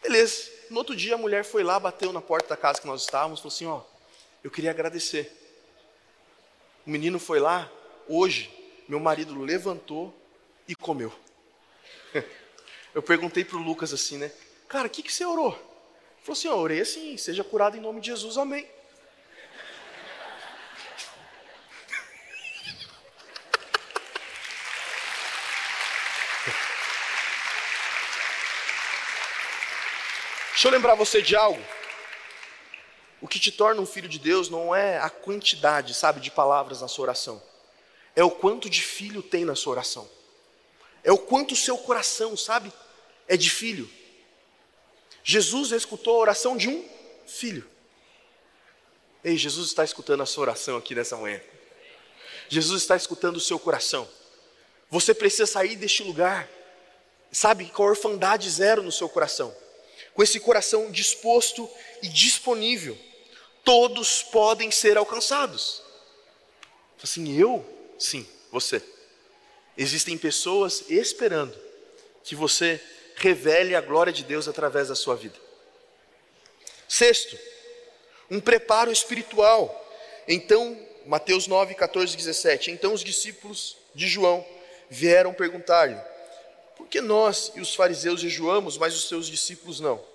Beleza. 0.00 0.50
No 0.70 0.78
outro 0.78 0.96
dia 0.96 1.14
a 1.14 1.18
mulher 1.18 1.44
foi 1.44 1.62
lá, 1.62 1.78
bateu 1.78 2.10
na 2.10 2.22
porta 2.22 2.48
da 2.48 2.56
casa 2.56 2.80
que 2.80 2.86
nós 2.86 3.02
estávamos, 3.02 3.40
falou 3.40 3.52
assim: 3.54 3.66
Ó, 3.66 3.82
eu 4.42 4.50
queria 4.50 4.70
agradecer. 4.70 5.30
O 6.86 6.90
menino 6.90 7.18
foi 7.18 7.38
lá, 7.38 7.70
hoje, 8.08 8.50
meu 8.88 8.98
marido 8.98 9.38
levantou 9.38 10.18
e 10.66 10.74
comeu. 10.74 11.12
Eu 12.94 13.02
perguntei 13.02 13.44
para 13.44 13.58
o 13.58 13.62
Lucas 13.62 13.92
assim, 13.92 14.16
né? 14.16 14.32
Cara, 14.66 14.86
o 14.86 14.90
que, 14.90 15.02
que 15.02 15.12
você 15.12 15.22
orou? 15.22 15.52
Ele 15.52 16.22
falou 16.22 16.32
assim: 16.32 16.48
ó, 16.48 16.56
orei 16.56 16.80
assim, 16.80 17.14
seja 17.18 17.44
curado 17.44 17.76
em 17.76 17.80
nome 17.80 18.00
de 18.00 18.06
Jesus, 18.06 18.38
amém. 18.38 18.66
Deixa 30.58 30.66
eu 30.66 30.72
lembrar 30.72 30.96
você 30.96 31.22
de 31.22 31.36
algo. 31.36 31.64
O 33.20 33.28
que 33.28 33.38
te 33.38 33.52
torna 33.52 33.80
um 33.80 33.86
filho 33.86 34.08
de 34.08 34.18
Deus 34.18 34.48
não 34.48 34.74
é 34.74 34.98
a 34.98 35.08
quantidade, 35.08 35.94
sabe, 35.94 36.20
de 36.20 36.32
palavras 36.32 36.80
na 36.80 36.88
sua 36.88 37.04
oração. 37.04 37.40
É 38.16 38.24
o 38.24 38.30
quanto 38.32 38.68
de 38.68 38.82
filho 38.82 39.22
tem 39.22 39.44
na 39.44 39.54
sua 39.54 39.74
oração. 39.74 40.10
É 41.04 41.12
o 41.12 41.18
quanto 41.18 41.52
o 41.52 41.56
seu 41.56 41.78
coração, 41.78 42.36
sabe, 42.36 42.72
é 43.28 43.36
de 43.36 43.48
filho. 43.48 43.88
Jesus 45.22 45.70
escutou 45.70 46.16
a 46.16 46.18
oração 46.18 46.56
de 46.56 46.68
um 46.68 46.84
filho. 47.24 47.64
Ei, 49.22 49.36
Jesus 49.36 49.68
está 49.68 49.84
escutando 49.84 50.24
a 50.24 50.26
sua 50.26 50.42
oração 50.42 50.76
aqui 50.76 50.92
nessa 50.92 51.16
manhã. 51.16 51.40
Jesus 52.48 52.82
está 52.82 52.96
escutando 52.96 53.36
o 53.36 53.40
seu 53.40 53.60
coração. 53.60 54.08
Você 54.90 55.14
precisa 55.14 55.46
sair 55.46 55.76
deste 55.76 56.02
lugar, 56.02 56.48
sabe, 57.30 57.66
com 57.66 57.84
a 57.84 57.90
orfandade 57.90 58.50
zero 58.50 58.82
no 58.82 58.90
seu 58.90 59.08
coração 59.08 59.54
com 60.18 60.22
esse 60.24 60.40
coração 60.40 60.90
disposto 60.90 61.70
e 62.02 62.08
disponível, 62.08 62.98
todos 63.62 64.20
podem 64.20 64.68
ser 64.68 64.98
alcançados. 64.98 65.80
Assim, 67.00 67.38
eu? 67.38 67.64
Sim, 67.96 68.26
você. 68.50 68.82
Existem 69.76 70.18
pessoas 70.18 70.82
esperando 70.88 71.56
que 72.24 72.34
você 72.34 72.80
revele 73.14 73.76
a 73.76 73.80
glória 73.80 74.12
de 74.12 74.24
Deus 74.24 74.48
através 74.48 74.88
da 74.88 74.96
sua 74.96 75.14
vida. 75.14 75.36
Sexto, 76.88 77.38
um 78.28 78.40
preparo 78.40 78.90
espiritual. 78.90 79.88
Então, 80.26 80.76
Mateus 81.06 81.46
9, 81.46 81.76
14, 81.76 82.16
17. 82.16 82.72
Então 82.72 82.92
os 82.92 83.04
discípulos 83.04 83.76
de 83.94 84.08
João 84.08 84.44
vieram 84.90 85.32
perguntar-lhe: 85.32 85.96
Por 86.76 86.88
que 86.88 87.00
nós 87.00 87.52
e 87.54 87.60
os 87.60 87.72
fariseus 87.72 88.20
jejuamos, 88.20 88.76
mas 88.76 88.96
os 88.96 89.06
seus 89.08 89.28
discípulos 89.28 89.78
não? 89.78 90.07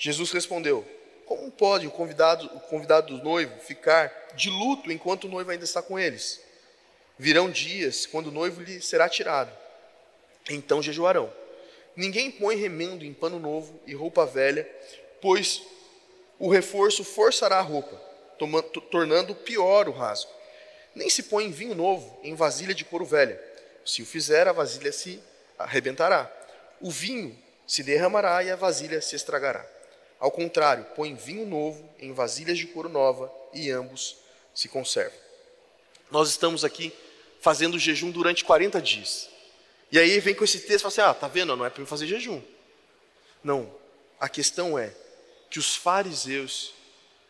Jesus 0.00 0.32
respondeu: 0.32 0.82
Como 1.26 1.50
pode 1.50 1.86
o 1.86 1.90
convidado, 1.90 2.46
o 2.46 2.60
convidado 2.60 3.18
do 3.18 3.22
noivo 3.22 3.60
ficar 3.60 4.10
de 4.34 4.48
luto 4.48 4.90
enquanto 4.90 5.24
o 5.24 5.28
noivo 5.28 5.50
ainda 5.50 5.64
está 5.64 5.82
com 5.82 5.98
eles? 5.98 6.40
Virão 7.18 7.50
dias 7.50 8.06
quando 8.06 8.28
o 8.28 8.32
noivo 8.32 8.62
lhe 8.62 8.80
será 8.80 9.10
tirado. 9.10 9.52
Então 10.48 10.82
jejuarão. 10.82 11.30
Ninguém 11.94 12.30
põe 12.30 12.56
remendo 12.56 13.04
em 13.04 13.12
pano 13.12 13.38
novo 13.38 13.78
e 13.86 13.92
roupa 13.92 14.24
velha, 14.24 14.66
pois 15.20 15.62
o 16.38 16.48
reforço 16.48 17.04
forçará 17.04 17.58
a 17.58 17.62
roupa, 17.62 17.94
tornando 18.90 19.34
pior 19.34 19.86
o 19.86 19.92
rasgo. 19.92 20.30
Nem 20.94 21.10
se 21.10 21.24
põe 21.24 21.50
vinho 21.50 21.74
novo 21.74 22.18
em 22.22 22.34
vasilha 22.34 22.72
de 22.72 22.86
couro 22.86 23.04
velha. 23.04 23.38
Se 23.84 24.00
o 24.00 24.06
fizer, 24.06 24.48
a 24.48 24.52
vasilha 24.52 24.92
se 24.92 25.22
arrebentará. 25.58 26.32
O 26.80 26.90
vinho 26.90 27.36
se 27.66 27.82
derramará 27.82 28.42
e 28.42 28.50
a 28.50 28.56
vasilha 28.56 29.02
se 29.02 29.14
estragará. 29.14 29.79
Ao 30.20 30.30
contrário, 30.30 30.84
põe 30.94 31.14
vinho 31.14 31.46
novo 31.46 31.88
em 31.98 32.12
vasilhas 32.12 32.58
de 32.58 32.66
couro 32.66 32.90
nova 32.90 33.32
e 33.54 33.70
ambos 33.70 34.18
se 34.54 34.68
conservam. 34.68 35.18
Nós 36.10 36.28
estamos 36.28 36.62
aqui 36.62 36.92
fazendo 37.40 37.78
jejum 37.78 38.10
durante 38.10 38.44
40 38.44 38.82
dias. 38.82 39.30
E 39.90 39.98
aí 39.98 40.20
vem 40.20 40.34
com 40.34 40.44
esse 40.44 40.60
texto 40.60 40.74
e 40.74 40.78
fala 40.78 40.88
assim: 40.88 41.00
ah, 41.00 41.14
tá 41.14 41.26
vendo? 41.26 41.56
Não 41.56 41.64
é 41.64 41.70
para 41.70 41.82
eu 41.82 41.86
fazer 41.86 42.06
jejum. 42.06 42.42
Não. 43.42 43.74
A 44.20 44.28
questão 44.28 44.78
é 44.78 44.94
que 45.48 45.58
os 45.58 45.74
fariseus 45.74 46.74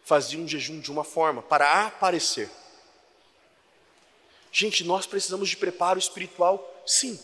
faziam 0.05 0.47
jejum 0.49 0.81
de 0.81 0.91
uma 0.91 1.05
forma 1.05 1.41
para 1.41 1.87
aparecer. 1.87 2.51
Gente, 4.51 4.83
nós 4.83 5.07
precisamos 5.07 5.49
de 5.49 5.57
preparo 5.57 5.99
espiritual, 5.99 6.83
sim. 6.85 7.19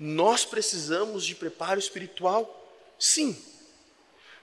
Nós 0.00 0.46
precisamos 0.46 1.26
de 1.26 1.34
preparo 1.34 1.78
espiritual? 1.78 2.56
Sim. 2.98 3.36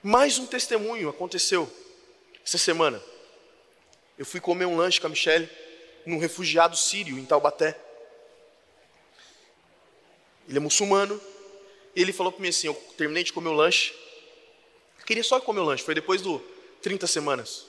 Mais 0.03 0.37
um 0.37 0.45
testemunho 0.45 1.09
aconteceu 1.09 1.67
essa 2.45 2.59
semana. 2.59 3.01
Eu 4.19 4.25
fui 4.25 4.39
comer 4.39 4.67
um 4.67 4.77
lanche 4.77 5.01
com 5.01 5.07
a 5.07 5.09
Michelle 5.09 5.49
num 6.05 6.19
refugiado 6.19 6.77
sírio 6.77 7.17
em 7.17 7.25
Taubaté. 7.25 7.75
Ele 10.47 10.57
é 10.57 10.61
muçulmano. 10.61 11.19
Ele 11.95 12.13
falou 12.13 12.31
para 12.31 12.41
mim 12.43 12.49
assim: 12.49 12.67
Eu 12.67 12.75
terminei 12.95 13.23
de 13.23 13.33
comer 13.33 13.49
o 13.49 13.53
lanche. 13.53 13.95
Eu 14.99 15.05
queria 15.07 15.23
só 15.23 15.39
comer 15.39 15.61
o 15.61 15.65
lanche. 15.65 15.83
Foi 15.83 15.95
depois 15.95 16.21
do 16.21 16.37
30 16.83 17.07
semanas. 17.07 17.65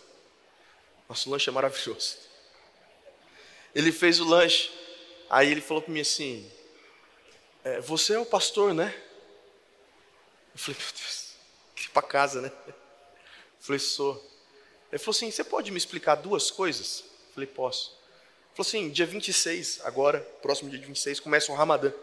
Nosso 1.08 1.30
lanche 1.30 1.48
é 1.48 1.52
maravilhoso. 1.52 2.18
Ele 3.74 3.90
fez 3.90 4.20
o 4.20 4.28
lanche. 4.28 4.70
Aí 5.30 5.50
ele 5.50 5.62
falou 5.62 5.82
para 5.82 5.92
mim 5.92 6.00
assim: 6.00 6.50
é, 7.68 7.80
você 7.80 8.14
é 8.14 8.18
o 8.18 8.24
pastor, 8.24 8.72
né? 8.72 8.94
Eu 10.54 10.58
falei, 10.58 10.80
meu 10.80 10.90
Deus, 10.90 11.34
que 11.76 11.88
para 11.90 12.02
casa, 12.02 12.40
né? 12.40 12.50
Eu 12.66 12.74
falei, 13.60 13.78
sou. 13.78 14.14
Ele 14.90 14.98
falou 14.98 15.16
assim: 15.16 15.30
você 15.30 15.44
pode 15.44 15.70
me 15.70 15.76
explicar 15.76 16.14
duas 16.14 16.50
coisas? 16.50 17.04
Eu 17.28 17.34
falei, 17.34 17.46
posso. 17.46 17.90
Ele 17.90 18.56
falou 18.56 18.68
assim: 18.68 18.90
dia 18.90 19.06
26, 19.06 19.80
agora, 19.84 20.20
próximo 20.40 20.70
dia 20.70 20.80
26, 20.80 21.20
começa 21.20 21.52
o 21.52 21.54
Ramadã. 21.54 21.88
Ele 21.88 21.96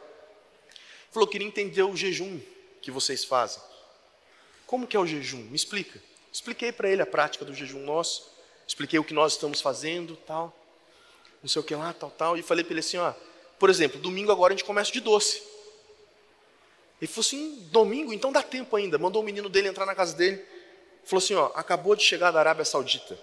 falou: 1.11 1.27
queria 1.27 1.47
entender 1.47 1.81
o 1.81 1.95
jejum 1.95 2.39
que 2.81 2.91
vocês 2.91 3.23
fazem. 3.23 3.61
Como 4.67 4.85
que 4.85 4.95
é 4.95 4.99
o 4.99 5.07
jejum? 5.07 5.41
Me 5.43 5.55
explica. 5.55 5.99
Expliquei 6.31 6.71
para 6.71 6.89
ele 6.89 7.01
a 7.01 7.05
prática 7.05 7.43
do 7.43 7.53
jejum 7.53 7.79
nosso, 7.79 8.29
expliquei 8.67 8.99
o 8.99 9.03
que 9.03 9.13
nós 9.13 9.33
estamos 9.33 9.61
fazendo, 9.61 10.15
tal, 10.17 10.55
não 11.41 11.47
sei 11.47 11.61
o 11.61 11.63
que 11.63 11.73
lá, 11.73 11.93
tal, 11.93 12.11
tal, 12.11 12.37
e 12.37 12.43
falei 12.43 12.63
para 12.63 12.73
ele 12.73 12.81
assim: 12.81 12.97
ó, 12.97 13.13
por 13.57 13.69
exemplo, 13.69 13.99
domingo 13.99 14.31
agora 14.31 14.53
a 14.53 14.55
gente 14.55 14.65
começa 14.65 14.91
de 14.91 14.99
doce. 14.99 15.54
Ele 17.01 17.07
falou 17.07 17.21
assim: 17.21 17.67
domingo, 17.71 18.13
então 18.13 18.31
dá 18.31 18.41
tempo 18.41 18.75
ainda. 18.75 18.97
Mandou 18.97 19.21
o 19.21 19.25
menino 19.25 19.49
dele 19.49 19.67
entrar 19.67 19.85
na 19.85 19.95
casa 19.95 20.15
dele. 20.15 20.43
Falou 21.03 21.23
assim: 21.23 21.35
ó, 21.35 21.51
acabou 21.55 21.95
de 21.95 22.03
chegar 22.03 22.31
da 22.31 22.39
Arábia 22.39 22.65
Saudita. 22.65 23.17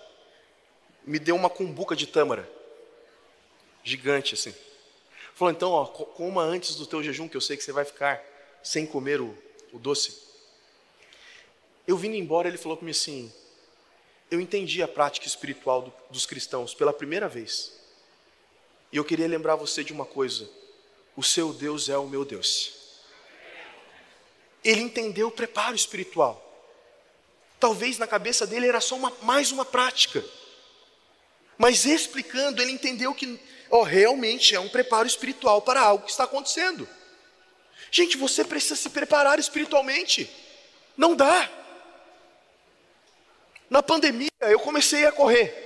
Me 1.05 1.19
deu 1.19 1.35
uma 1.35 1.51
cumbuca 1.51 1.97
de 1.97 2.07
tâmara. 2.07 2.49
Gigante 3.83 4.35
assim. 4.35 4.55
Falou: 5.35 5.53
então, 5.53 5.71
ó, 5.71 5.87
coma 5.87 6.43
antes 6.43 6.77
do 6.77 6.87
teu 6.87 7.03
jejum, 7.03 7.29
que 7.29 7.37
eu 7.37 7.41
sei 7.41 7.57
que 7.57 7.65
você 7.65 7.73
vai 7.73 7.85
ficar 7.85 8.23
sem 8.63 8.87
comer 8.87 9.21
o, 9.21 9.37
o 9.73 9.79
doce. 9.79 10.17
Eu 11.87 11.97
vindo 11.97 12.15
embora, 12.15 12.47
ele 12.47 12.59
falou 12.59 12.77
para 12.77 12.85
mim 12.85 12.93
assim: 12.93 13.33
eu 14.31 14.41
entendi 14.41 14.83
a 14.83 14.89
prática 14.89 15.27
espiritual 15.27 15.83
do, 15.83 15.93
dos 16.11 16.27
cristãos 16.27 16.75
pela 16.75 16.93
primeira 16.93 17.29
vez. 17.29 17.73
E 18.93 18.97
eu 18.97 19.05
queria 19.05 19.27
lembrar 19.27 19.57
você 19.57 19.83
de 19.83 19.93
uma 19.93 20.05
coisa: 20.05 20.49
o 21.17 21.23
seu 21.23 21.53
Deus 21.53 21.89
é 21.89 21.97
o 21.99 22.07
meu 22.07 22.25
Deus. 22.25 22.82
Ele 24.65 24.81
entendeu 24.81 25.29
o 25.29 25.33
preparo 25.33 25.75
espiritual. 25.75 26.41
Talvez 27.59 27.99
na 27.99 28.07
cabeça 28.07 28.47
dele 28.47 28.67
era 28.67 28.81
só 28.81 28.97
uma, 28.97 29.13
mais 29.23 29.53
uma 29.53 29.65
prática. 29.65 30.25
Mas 31.57 31.85
explicando, 31.85 32.61
ele 32.61 32.73
entendeu 32.73 33.15
que 33.15 33.39
oh, 33.71 33.83
realmente 33.83 34.55
é 34.55 34.61
um 34.61 34.69
preparo 34.69 35.07
espiritual 35.07 35.63
para 35.63 35.81
algo 35.81 36.05
que 36.05 36.11
está 36.11 36.25
acontecendo. 36.25 36.89
Gente, 37.91 38.17
você 38.17 38.45
precisa 38.45 38.77
se 38.77 38.91
preparar 38.91 39.39
espiritualmente. 39.39 40.31
Não 40.97 41.15
dá. 41.15 41.51
Na 43.69 43.83
pandemia, 43.83 44.31
eu 44.41 44.61
comecei 44.61 45.07
a 45.07 45.13
correr. 45.13 45.63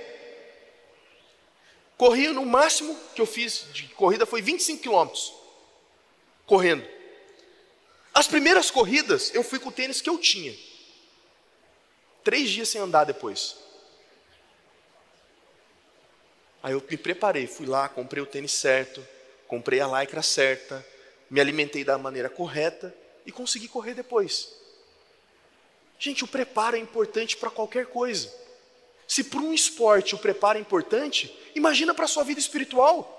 Corria 1.97 2.31
no 2.31 2.45
máximo 2.45 2.95
que 3.15 3.21
eu 3.21 3.25
fiz 3.25 3.65
de 3.73 3.87
corrida 3.89 4.25
foi 4.25 4.41
25 4.41 4.81
quilômetros. 4.81 5.33
Correndo. 6.45 6.87
As 8.17 8.25
primeiras 8.25 8.71
corridas, 8.71 9.31
eu 9.35 9.43
fui 9.43 9.59
com 9.59 9.69
o 9.69 9.71
tênis 9.71 10.01
que 10.01 10.09
eu 10.09 10.17
tinha. 10.17 10.51
Três 12.23 12.49
dias 12.49 12.67
sem 12.67 12.81
andar 12.81 13.03
depois. 13.03 13.55
Aí 16.63 16.73
eu 16.73 16.83
me 16.89 16.97
preparei, 16.97 17.45
fui 17.45 17.67
lá, 17.67 17.87
comprei 17.87 18.23
o 18.23 18.25
tênis 18.25 18.53
certo, 18.53 19.07
comprei 19.47 19.79
a 19.81 19.99
lycra 19.99 20.23
certa, 20.23 20.83
me 21.29 21.39
alimentei 21.39 21.83
da 21.83 21.95
maneira 21.99 22.27
correta 22.27 22.91
e 23.23 23.31
consegui 23.31 23.67
correr 23.67 23.93
depois. 23.93 24.51
Gente, 25.99 26.23
o 26.23 26.27
preparo 26.27 26.75
é 26.75 26.79
importante 26.79 27.37
para 27.37 27.51
qualquer 27.51 27.85
coisa. 27.85 28.33
Se 29.07 29.25
para 29.25 29.41
um 29.41 29.53
esporte 29.53 30.15
o 30.15 30.17
preparo 30.17 30.57
é 30.57 30.61
importante, 30.61 31.31
imagina 31.53 31.93
para 31.93 32.05
a 32.05 32.07
sua 32.07 32.23
vida 32.23 32.39
espiritual. 32.39 33.13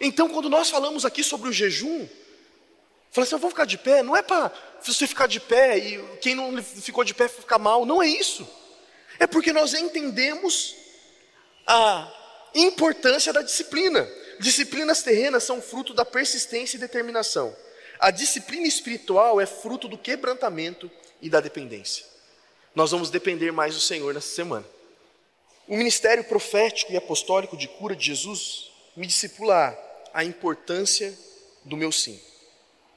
Então, 0.00 0.30
quando 0.30 0.48
nós 0.48 0.70
falamos 0.70 1.04
aqui 1.04 1.22
sobre 1.22 1.50
o 1.50 1.52
jejum, 1.52 2.08
Fala 3.18 3.26
assim, 3.26 3.34
eu 3.34 3.40
vou 3.40 3.50
ficar 3.50 3.64
de 3.64 3.76
pé. 3.76 4.00
Não 4.00 4.16
é 4.16 4.22
para 4.22 4.52
você 4.80 5.04
ficar 5.04 5.26
de 5.26 5.40
pé 5.40 5.76
e 5.76 6.18
quem 6.18 6.36
não 6.36 6.62
ficou 6.62 7.02
de 7.02 7.12
pé 7.12 7.26
ficar 7.26 7.58
mal. 7.58 7.84
Não 7.84 8.00
é 8.00 8.06
isso. 8.06 8.48
É 9.18 9.26
porque 9.26 9.52
nós 9.52 9.74
entendemos 9.74 10.76
a 11.66 12.12
importância 12.54 13.32
da 13.32 13.42
disciplina. 13.42 14.08
Disciplinas 14.38 15.02
terrenas 15.02 15.42
são 15.42 15.60
fruto 15.60 15.92
da 15.92 16.04
persistência 16.04 16.76
e 16.76 16.80
determinação. 16.80 17.56
A 17.98 18.12
disciplina 18.12 18.68
espiritual 18.68 19.40
é 19.40 19.46
fruto 19.46 19.88
do 19.88 19.98
quebrantamento 19.98 20.88
e 21.20 21.28
da 21.28 21.40
dependência. 21.40 22.04
Nós 22.72 22.92
vamos 22.92 23.10
depender 23.10 23.50
mais 23.50 23.74
do 23.74 23.80
Senhor 23.80 24.14
nessa 24.14 24.32
semana. 24.32 24.64
O 25.66 25.76
ministério 25.76 26.22
profético 26.22 26.92
e 26.92 26.96
apostólico 26.96 27.56
de 27.56 27.66
cura 27.66 27.96
de 27.96 28.06
Jesus 28.06 28.70
me 28.96 29.08
discipula 29.08 29.76
a 30.14 30.22
importância 30.22 31.12
do 31.64 31.76
meu 31.76 31.90
sim. 31.90 32.27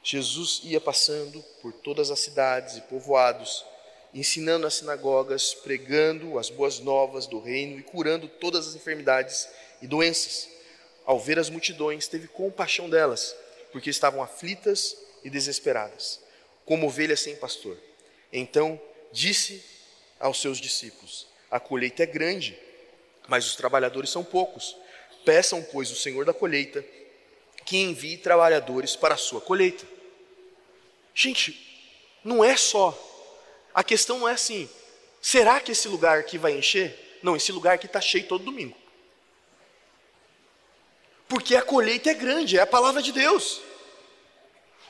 Jesus 0.04 0.62
ia 0.64 0.82
passando 0.82 1.44
por 1.62 1.72
todas 1.72 2.10
as 2.10 2.20
cidades 2.20 2.78
e 2.78 2.82
povoados, 2.82 3.64
ensinando 4.14 4.64
nas 4.64 4.76
sinagogas, 4.76 5.54
pregando 5.54 6.40
as 6.40 6.50
boas 6.50 6.80
novas 6.80 7.28
do 7.28 7.40
reino 7.40 7.80
e 7.80 7.84
curando 7.84 8.28
todas 8.28 8.68
as 8.68 8.76
enfermidades 8.76 9.48
e 9.82 9.88
doenças. 9.88 10.50
Ao 11.06 11.20
ver 11.20 11.38
as 11.38 11.50
multidões, 11.50 12.08
teve 12.08 12.28
compaixão 12.28 12.90
delas, 12.90 13.36
porque 13.72 13.90
estavam 13.90 14.22
aflitas 14.22 14.98
e 15.24 15.30
desesperadas, 15.30 16.20
como 16.66 16.88
ovelhas 16.88 17.20
sem 17.20 17.36
pastor. 17.36 17.78
Então 18.34 18.82
disse 19.12 19.64
aos 20.20 20.42
seus 20.42 20.60
discípulos: 20.60 21.28
A 21.50 21.60
colheita 21.60 22.04
é 22.04 22.08
grande, 22.08 22.58
mas 23.28 23.46
os 23.46 23.56
trabalhadores 23.56 24.10
são 24.10 24.24
poucos. 24.24 24.76
Peçam, 25.24 25.62
pois, 25.72 25.92
o 25.92 25.96
Senhor 25.96 26.26
da 26.26 26.34
colheita 26.34 26.84
que 27.72 27.78
envie 27.78 28.18
trabalhadores 28.18 28.98
para 28.98 29.14
a 29.14 29.18
sua 29.18 29.40
colheita. 29.40 29.88
Gente, 31.16 31.58
não 32.22 32.44
é 32.44 32.58
só. 32.58 32.94
A 33.74 33.82
questão 33.82 34.20
não 34.20 34.28
é 34.28 34.34
assim, 34.34 34.70
será 35.22 35.58
que 35.62 35.72
esse 35.72 35.88
lugar 35.88 36.20
aqui 36.20 36.38
vai 36.38 36.52
encher? 36.52 37.20
Não, 37.24 37.34
esse 37.34 37.50
lugar 37.50 37.76
aqui 37.76 37.86
está 37.86 38.02
cheio 38.02 38.28
todo 38.28 38.44
domingo. 38.44 38.76
Porque 41.30 41.56
a 41.56 41.62
colheita 41.62 42.12
é 42.12 42.14
grande, 42.14 42.58
é 42.58 42.62
a 42.62 42.68
palavra 42.68 43.02
de 43.02 43.14
Deus. 43.14 43.62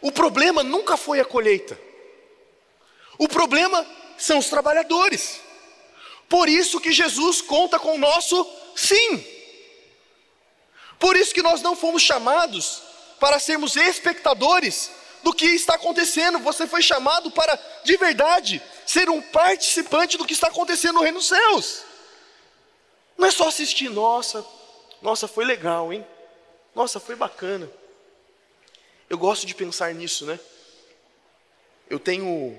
O 0.02 0.12
problema 0.12 0.64
nunca 0.64 0.98
foi 0.98 1.20
a 1.20 1.26
colheita. 1.26 1.80
O 3.16 3.28
problema 3.28 3.86
são 4.18 4.40
os 4.40 4.50
trabalhadores. 4.50 5.40
Por 6.28 6.50
isso 6.50 6.82
que 6.82 6.92
Jesus 6.92 7.44
conta 7.44 7.78
com 7.78 7.94
o 7.94 8.00
nosso 8.00 8.44
sim. 8.76 9.41
Por 11.02 11.18
isso 11.18 11.34
que 11.34 11.42
nós 11.42 11.64
não 11.64 11.76
fomos 11.76 12.04
chamados 12.04 12.84
para 13.20 13.40
sermos 13.40 13.76
espectadores 13.76 14.92
do 15.24 15.34
que 15.34 15.48
está 15.48 15.74
acontecendo. 15.74 16.38
Você 16.38 16.68
foi 16.68 16.84
chamado 16.84 17.32
para, 17.32 17.60
de 17.84 17.98
verdade, 17.98 18.62
ser 18.86 19.10
um 19.10 19.20
participante 19.20 20.16
do 20.16 20.26
que 20.26 20.34
está 20.34 20.48
acontecendo 20.48 20.98
no 20.98 21.02
reino 21.02 21.18
dos 21.18 21.28
céus. 21.28 21.82
Não 23.18 23.28
é 23.28 23.32
só 23.32 23.48
assistir, 23.48 23.90
nossa, 23.90 24.46
nossa, 25.02 25.28
foi 25.28 25.44
legal, 25.44 25.92
hein? 25.92 26.06
Nossa, 26.76 27.00
foi 27.00 27.16
bacana. 27.16 27.68
Eu 29.10 29.18
gosto 29.18 29.48
de 29.48 29.56
pensar 29.56 29.92
nisso, 29.96 30.24
né? 30.28 30.40
Eu 31.90 32.00
tenho 32.00 32.56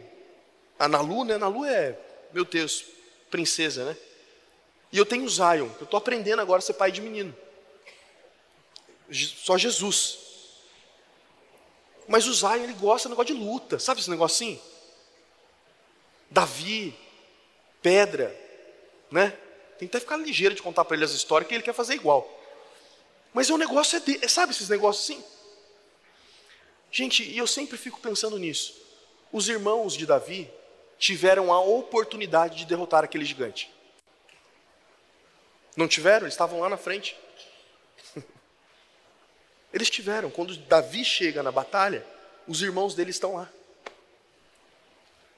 a 0.81 0.89
Nalu, 0.89 1.23
né? 1.25 1.39
Nalu 1.39 1.65
é, 1.65 1.97
meu 2.33 2.45
Deus, 2.45 2.85
princesa, 3.31 3.85
né? 3.85 3.97
E 4.91 4.99
eu 4.99 5.07
tenho 5.07 5.25
o 5.25 5.31
Zion, 5.31 5.71
eu 5.79 5.85
estou 5.85 5.97
aprendendo 5.97 6.43
agora 6.43 6.59
a 6.59 6.63
ser 6.63 6.75
pai 6.75 6.91
de 6.91 7.01
menino. 7.01 7.35
Só 9.13 9.59
Jesus. 9.59 10.19
Mas 12.09 12.27
o 12.27 12.35
Zion, 12.35 12.65
ele 12.65 12.73
gosta 12.75 13.09
do 13.09 13.13
negócio 13.13 13.35
de 13.35 13.41
luta, 13.41 13.79
sabe 13.79 14.01
esse 14.01 14.11
negocinho? 14.11 14.61
Davi, 16.31 16.97
pedra, 17.81 18.35
né? 19.11 19.31
Tem 19.79 19.89
que 19.89 19.97
até 19.97 20.01
ficar 20.01 20.17
ligeiro 20.17 20.55
de 20.55 20.63
contar 20.63 20.85
para 20.85 20.97
ele 20.97 21.05
as 21.05 21.13
histórias 21.13 21.49
que 21.49 21.55
ele 21.55 21.63
quer 21.63 21.75
fazer 21.75 21.95
igual. 21.95 22.29
Mas 23.33 23.51
o 23.51 23.57
negócio 23.57 23.97
é, 23.97 24.01
de, 24.01 24.25
é 24.25 24.29
sabe 24.29 24.53
esses 24.53 24.69
negócios 24.69 25.05
assim? 25.05 25.25
Gente, 26.91 27.23
e 27.23 27.39
eu 27.39 27.47
sempre 27.47 27.79
fico 27.79 28.01
pensando 28.01 28.39
nisso. 28.39 28.75
Os 29.33 29.49
irmãos 29.49 29.97
de 29.97 30.07
Davi 30.07 30.51
tiveram 30.99 31.53
a 31.53 31.61
oportunidade 31.61 32.59
de 32.59 32.67
derrotar 32.67 33.03
aquele 33.03 33.25
gigante. 33.25 33.73
Não 35.77 35.89
tiveram? 35.89 36.27
Eles 36.27 36.35
estavam 36.35 36.61
lá 36.61 36.69
na 36.69 36.77
frente. 36.77 37.17
Eles 39.83 39.91
tiveram. 39.91 40.31
Quando 40.31 40.57
Davi 40.57 41.05
chega 41.05 41.43
na 41.43 41.51
batalha, 41.51 42.07
os 42.47 42.63
irmãos 42.63 42.95
dele 42.95 43.11
estão 43.11 43.35
lá. 43.35 43.51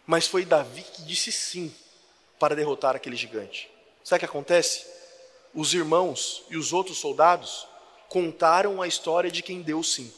Mas 0.06 0.26
foi 0.26 0.44
Davi 0.44 0.82
que 0.82 1.00
disse 1.00 1.32
sim 1.32 1.74
para 2.38 2.54
derrotar 2.54 2.94
aquele 2.94 3.16
gigante. 3.16 3.70
Sabe 4.04 4.18
o 4.18 4.20
que 4.20 4.24
acontece? 4.26 4.84
Os 5.54 5.72
irmãos 5.72 6.42
e 6.50 6.58
os 6.58 6.74
outros 6.74 6.98
soldados 6.98 7.66
contaram 8.10 8.82
a 8.82 8.86
história 8.86 9.30
de 9.30 9.42
quem 9.42 9.62
deu 9.62 9.82
sim. 9.82 10.12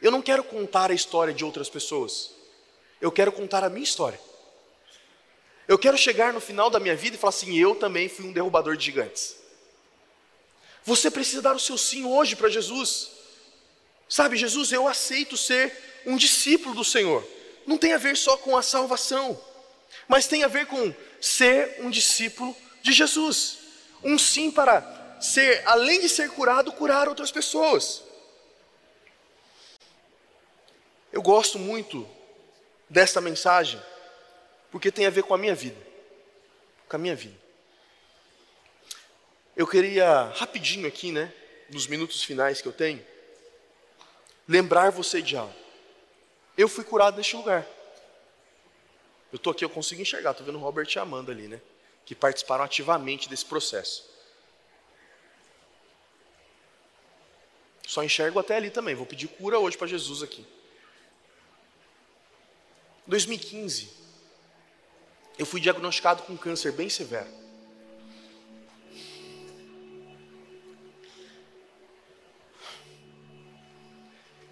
Eu 0.00 0.10
não 0.10 0.22
quero 0.22 0.42
contar 0.42 0.90
a 0.90 0.94
história 0.94 1.34
de 1.34 1.44
outras 1.44 1.68
pessoas. 1.68 2.30
Eu 3.02 3.12
quero 3.12 3.32
contar 3.32 3.64
a 3.64 3.68
minha 3.68 3.84
história. 3.84 4.18
Eu 5.68 5.78
quero 5.78 5.98
chegar 5.98 6.32
no 6.32 6.40
final 6.40 6.70
da 6.70 6.80
minha 6.80 6.96
vida 6.96 7.16
e 7.16 7.18
falar 7.18 7.30
assim: 7.30 7.54
eu 7.58 7.74
também 7.74 8.08
fui 8.08 8.24
um 8.24 8.32
derrubador 8.32 8.78
de 8.78 8.84
gigantes. 8.86 9.36
Você 10.86 11.10
precisa 11.10 11.42
dar 11.42 11.56
o 11.56 11.60
seu 11.60 11.76
sim 11.76 12.04
hoje 12.04 12.36
para 12.36 12.48
Jesus. 12.48 13.10
Sabe, 14.08 14.36
Jesus, 14.36 14.70
eu 14.70 14.86
aceito 14.86 15.36
ser 15.36 15.76
um 16.06 16.16
discípulo 16.16 16.76
do 16.76 16.84
Senhor. 16.84 17.26
Não 17.66 17.76
tem 17.76 17.92
a 17.92 17.98
ver 17.98 18.16
só 18.16 18.36
com 18.36 18.56
a 18.56 18.62
salvação, 18.62 19.38
mas 20.06 20.28
tem 20.28 20.44
a 20.44 20.48
ver 20.48 20.66
com 20.66 20.94
ser 21.20 21.78
um 21.80 21.90
discípulo 21.90 22.56
de 22.82 22.92
Jesus. 22.92 23.58
Um 24.04 24.16
sim 24.16 24.48
para 24.48 25.18
ser, 25.20 25.60
além 25.66 26.00
de 26.00 26.08
ser 26.08 26.30
curado, 26.30 26.70
curar 26.70 27.08
outras 27.08 27.32
pessoas. 27.32 28.04
Eu 31.12 31.20
gosto 31.20 31.58
muito 31.58 32.08
desta 32.88 33.20
mensagem, 33.20 33.82
porque 34.70 34.92
tem 34.92 35.06
a 35.06 35.10
ver 35.10 35.24
com 35.24 35.34
a 35.34 35.38
minha 35.38 35.54
vida. 35.54 35.84
Com 36.88 36.94
a 36.94 36.98
minha 36.98 37.16
vida. 37.16 37.45
Eu 39.56 39.66
queria 39.66 40.24
rapidinho 40.36 40.86
aqui, 40.86 41.10
né, 41.10 41.32
nos 41.70 41.86
minutos 41.86 42.22
finais 42.22 42.60
que 42.60 42.68
eu 42.68 42.72
tenho, 42.72 43.02
lembrar 44.46 44.90
você 44.90 45.22
de 45.22 45.34
algo. 45.34 45.54
Eu 46.58 46.68
fui 46.68 46.84
curado 46.84 47.16
neste 47.16 47.34
lugar. 47.34 47.66
Eu 49.32 49.36
estou 49.36 49.50
aqui, 49.50 49.64
eu 49.64 49.70
consigo 49.70 50.02
enxergar, 50.02 50.32
estou 50.32 50.44
vendo 50.44 50.58
o 50.58 50.60
Robert 50.60 50.86
e 50.94 50.98
a 50.98 51.02
Amanda 51.02 51.32
ali, 51.32 51.48
né? 51.48 51.60
Que 52.04 52.14
participaram 52.14 52.64
ativamente 52.64 53.28
desse 53.28 53.46
processo. 53.46 54.08
Só 57.86 58.04
enxergo 58.04 58.38
até 58.38 58.56
ali 58.56 58.70
também. 58.70 58.94
Vou 58.94 59.06
pedir 59.06 59.28
cura 59.28 59.58
hoje 59.58 59.76
para 59.76 59.86
Jesus 59.86 60.22
aqui. 60.22 60.46
2015, 63.06 63.90
eu 65.38 65.46
fui 65.46 65.60
diagnosticado 65.60 66.24
com 66.24 66.36
câncer 66.36 66.72
bem 66.72 66.88
severo. 66.88 67.45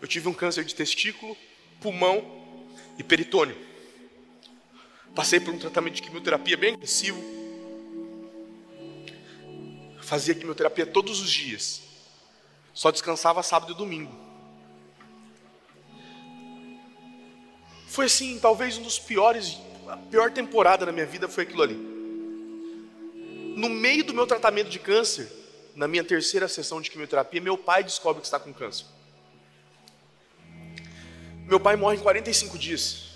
Eu 0.05 0.07
tive 0.07 0.29
um 0.29 0.35
câncer 0.35 0.67
de 0.67 0.75
testículo, 0.75 1.35
pulmão 1.81 2.23
e 2.99 3.03
peritônio. 3.03 3.57
Passei 5.15 5.41
por 5.41 5.55
um 5.55 5.59
tratamento 5.59 5.95
de 5.95 6.03
quimioterapia 6.03 6.59
bem 6.59 6.75
agressivo. 6.75 7.19
Fazia 10.03 10.35
quimioterapia 10.35 10.85
todos 10.85 11.23
os 11.23 11.31
dias. 11.31 11.81
Só 12.75 12.91
descansava 12.91 13.43
sábado 13.43 13.73
e 13.73 13.77
domingo. 13.77 14.15
Foi 17.87 18.05
assim, 18.05 18.39
talvez 18.39 18.77
um 18.77 18.83
dos 18.83 18.99
piores, 18.99 19.57
a 19.89 19.97
pior 19.97 20.31
temporada 20.31 20.85
da 20.85 20.93
minha 20.93 21.07
vida 21.07 21.31
foi 21.31 21.45
aquilo 21.45 21.63
ali. 21.63 21.77
No 23.57 23.71
meio 23.71 24.05
do 24.05 24.13
meu 24.13 24.27
tratamento 24.27 24.69
de 24.69 24.79
câncer, 24.79 25.33
na 25.75 25.89
minha 25.89 26.05
terceira 26.05 26.47
sessão 26.47 26.79
de 26.83 26.91
quimioterapia, 26.91 27.41
meu 27.41 27.57
pai 27.57 27.83
descobre 27.83 28.21
que 28.21 28.27
está 28.27 28.39
com 28.39 28.53
câncer. 28.53 28.85
Meu 31.47 31.61
pai 31.61 31.77
morre 31.77 31.97
em 31.97 32.01
45 32.01 32.59
dias 32.59 33.11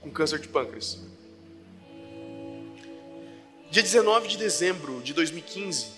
com 0.00 0.10
câncer 0.10 0.38
de 0.38 0.48
pâncreas. 0.48 0.98
Dia 3.70 3.82
19 3.82 4.28
de 4.28 4.38
dezembro 4.38 5.02
de 5.02 5.12
2015, 5.12 5.88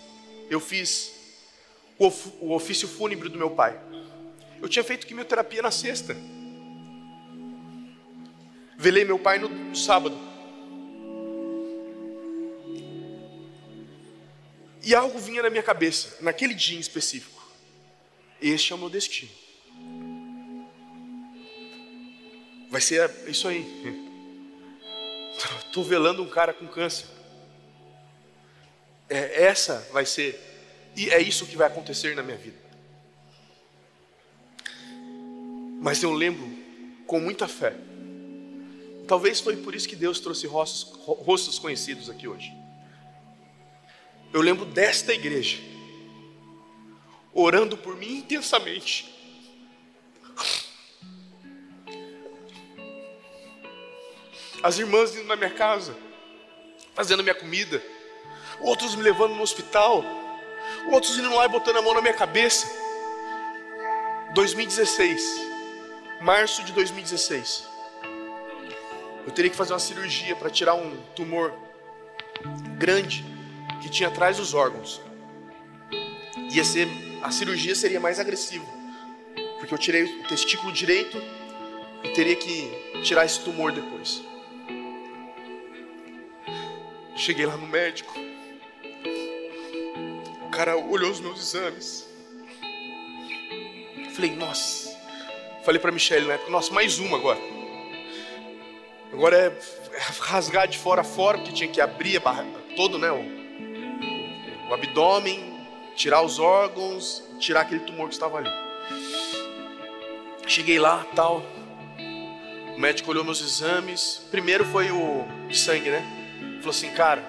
eu 0.50 0.58
fiz 0.58 1.12
o 1.98 2.52
ofício 2.52 2.88
fúnebre 2.88 3.28
do 3.28 3.38
meu 3.38 3.50
pai. 3.50 3.78
Eu 4.60 4.68
tinha 4.68 4.82
feito 4.82 5.06
quimioterapia 5.06 5.62
na 5.62 5.70
sexta. 5.70 6.16
Velei 8.76 9.04
meu 9.04 9.18
pai 9.18 9.38
no, 9.38 9.48
no 9.48 9.76
sábado. 9.76 10.18
E 14.82 14.94
algo 14.94 15.18
vinha 15.18 15.42
na 15.42 15.50
minha 15.50 15.62
cabeça, 15.62 16.16
naquele 16.20 16.54
dia 16.54 16.76
em 16.76 16.80
específico. 16.80 17.42
Este 18.40 18.72
é 18.72 18.76
o 18.76 18.78
meu 18.78 18.90
destino. 18.90 19.45
Vai 22.76 22.82
ser 22.82 23.10
isso 23.26 23.48
aí. 23.48 23.64
Estou 25.64 25.82
velando 25.82 26.22
um 26.22 26.28
cara 26.28 26.52
com 26.52 26.66
câncer. 26.66 27.06
É, 29.08 29.44
essa 29.44 29.88
vai 29.94 30.04
ser 30.04 30.38
e 30.94 31.08
é 31.08 31.18
isso 31.18 31.46
que 31.46 31.56
vai 31.56 31.68
acontecer 31.68 32.14
na 32.14 32.22
minha 32.22 32.36
vida. 32.36 32.58
Mas 35.80 36.02
eu 36.02 36.12
lembro 36.12 36.46
com 37.06 37.18
muita 37.18 37.48
fé. 37.48 37.74
Talvez 39.08 39.40
foi 39.40 39.56
por 39.56 39.74
isso 39.74 39.88
que 39.88 39.96
Deus 39.96 40.20
trouxe 40.20 40.46
rostos, 40.46 40.92
rostos 41.06 41.58
conhecidos 41.58 42.10
aqui 42.10 42.28
hoje. 42.28 42.52
Eu 44.34 44.42
lembro 44.42 44.66
desta 44.66 45.14
igreja 45.14 45.56
orando 47.32 47.78
por 47.78 47.96
mim 47.96 48.18
intensamente. 48.18 49.15
As 54.66 54.78
irmãs 54.78 55.14
indo 55.14 55.28
na 55.28 55.36
minha 55.36 55.50
casa, 55.50 55.96
fazendo 56.94 57.22
minha 57.22 57.34
comida, 57.34 57.80
outros 58.60 58.94
me 58.96 59.02
levando 59.02 59.34
no 59.34 59.42
hospital 59.42 60.04
Outros 60.90 61.18
indo 61.18 61.34
lá 61.34 61.46
e 61.46 61.48
botando 61.48 61.76
a 61.76 61.82
mão 61.82 61.94
na 61.94 62.00
minha 62.00 62.14
cabeça. 62.14 62.66
2016, 64.34 65.22
março 66.20 66.62
de 66.62 66.72
2016. 66.72 67.64
Eu 69.26 69.32
teria 69.32 69.50
que 69.50 69.56
fazer 69.56 69.72
uma 69.72 69.78
cirurgia 69.78 70.36
para 70.36 70.50
tirar 70.50 70.74
um 70.74 70.96
tumor 71.14 71.52
grande 72.78 73.24
que 73.82 73.88
tinha 73.88 74.08
atrás 74.08 74.36
dos 74.36 74.54
órgãos. 74.54 75.00
Ia 76.52 76.64
ser 76.64 76.88
a 77.22 77.30
cirurgia 77.32 77.74
seria 77.74 77.98
mais 77.98 78.20
agressiva, 78.20 78.66
porque 79.58 79.74
eu 79.74 79.78
tirei 79.78 80.04
o 80.04 80.28
testículo 80.28 80.72
direito 80.72 81.20
e 82.04 82.10
teria 82.10 82.36
que 82.36 83.02
tirar 83.02 83.24
esse 83.24 83.40
tumor 83.40 83.72
depois. 83.72 84.22
Cheguei 87.16 87.46
lá 87.46 87.56
no 87.56 87.66
médico. 87.66 88.12
cara 90.50 90.76
olhou 90.76 91.10
os 91.10 91.18
meus 91.20 91.40
exames. 91.40 92.06
Falei, 94.14 94.36
nossa. 94.36 94.94
Falei 95.64 95.80
para 95.80 95.90
Michelle 95.90 96.26
na 96.26 96.34
época, 96.34 96.50
nossa, 96.50 96.72
mais 96.72 96.98
uma 96.98 97.16
agora. 97.16 97.40
Agora 99.12 99.36
é 99.36 99.58
rasgar 100.20 100.68
de 100.68 100.78
fora 100.78 101.00
a 101.00 101.04
fora, 101.04 101.38
porque 101.38 101.52
tinha 101.52 101.68
que 101.68 101.80
abrir 101.80 102.18
barra, 102.20 102.44
todo, 102.76 102.98
né? 102.98 103.10
O, 103.10 104.68
o 104.70 104.74
abdômen, 104.74 105.58
tirar 105.94 106.22
os 106.22 106.38
órgãos, 106.38 107.22
tirar 107.38 107.62
aquele 107.62 107.80
tumor 107.80 108.08
que 108.08 108.14
estava 108.14 108.38
ali. 108.38 108.50
Cheguei 110.46 110.78
lá, 110.78 111.04
tal. 111.14 111.42
O 112.76 112.78
médico 112.78 113.10
olhou 113.10 113.24
meus 113.24 113.40
exames. 113.40 114.22
Primeiro 114.30 114.64
foi 114.66 114.90
o 114.90 115.26
sangue, 115.50 115.90
né? 115.90 116.15
Falou 116.66 116.76
assim, 116.76 116.90
cara, 116.90 117.24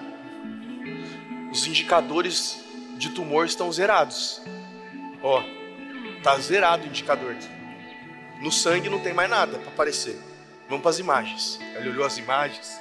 os 1.52 1.64
indicadores 1.64 2.58
de 2.96 3.10
tumor 3.10 3.46
estão 3.46 3.70
zerados. 3.70 4.42
Ó, 5.22 5.44
tá 6.24 6.36
zerado 6.40 6.82
o 6.82 6.86
indicador 6.88 7.30
aqui. 7.30 7.48
No 8.42 8.50
sangue 8.50 8.88
não 8.88 8.98
tem 8.98 9.12
mais 9.12 9.30
nada 9.30 9.56
para 9.60 9.68
aparecer. 9.68 10.18
Vamos 10.68 10.82
para 10.82 10.90
as 10.90 10.98
imagens. 10.98 11.60
Ele 11.76 11.90
olhou 11.90 12.04
as 12.04 12.18
imagens, 12.18 12.80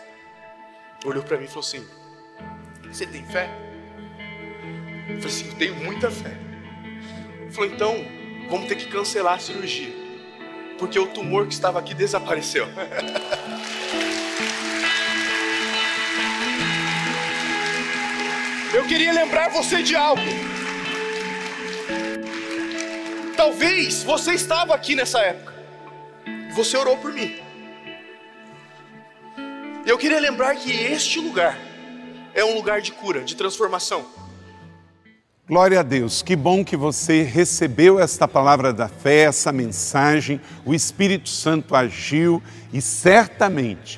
olhou 1.05 1.21
para 1.21 1.37
mim 1.37 1.45
e 1.45 1.47
falou 1.47 1.59
assim: 1.59 1.87
Você 2.91 3.05
tem 3.05 3.23
fé? 3.23 3.51
Eu 5.09 5.17
falei 5.17 5.27
assim: 5.27 5.49
Eu 5.49 5.55
tenho 5.57 5.75
muita 5.75 6.09
fé. 6.09 6.35
Ele 7.39 7.51
falou: 7.51 7.69
Então, 7.69 7.93
vamos 8.49 8.67
ter 8.67 8.77
que 8.77 8.87
cancelar 8.87 9.35
a 9.35 9.39
cirurgia, 9.39 9.93
porque 10.79 10.97
o 10.97 11.05
tumor 11.05 11.45
que 11.45 11.53
estava 11.53 11.77
aqui 11.77 11.93
desapareceu. 11.93 12.65
Eu 18.73 18.85
queria 18.85 19.13
lembrar 19.13 19.49
você 19.49 19.81
de 19.81 19.95
algo. 19.95 20.21
Talvez 23.35 24.03
você 24.03 24.33
estava 24.33 24.75
aqui 24.75 24.93
nessa 24.93 25.19
época. 25.19 25.53
Você 26.53 26.75
orou 26.75 26.97
por 26.97 27.13
mim. 27.13 27.35
Eu 29.85 29.97
queria 29.97 30.19
lembrar 30.19 30.53
que 30.55 30.71
este 30.71 31.17
lugar 31.19 31.57
é 32.33 32.43
um 32.43 32.55
lugar 32.55 32.81
de 32.81 32.91
cura, 32.91 33.23
de 33.23 33.35
transformação. 33.35 34.05
Glória 35.47 35.79
a 35.79 35.83
Deus, 35.83 36.21
que 36.21 36.35
bom 36.35 36.65
que 36.65 36.75
você 36.75 37.23
recebeu 37.23 37.97
esta 37.97 38.27
palavra 38.27 38.73
da 38.73 38.89
fé, 38.89 39.21
essa 39.21 39.49
mensagem. 39.53 40.41
O 40.65 40.73
Espírito 40.73 41.29
Santo 41.29 41.73
agiu 41.73 42.43
e 42.73 42.81
certamente 42.81 43.97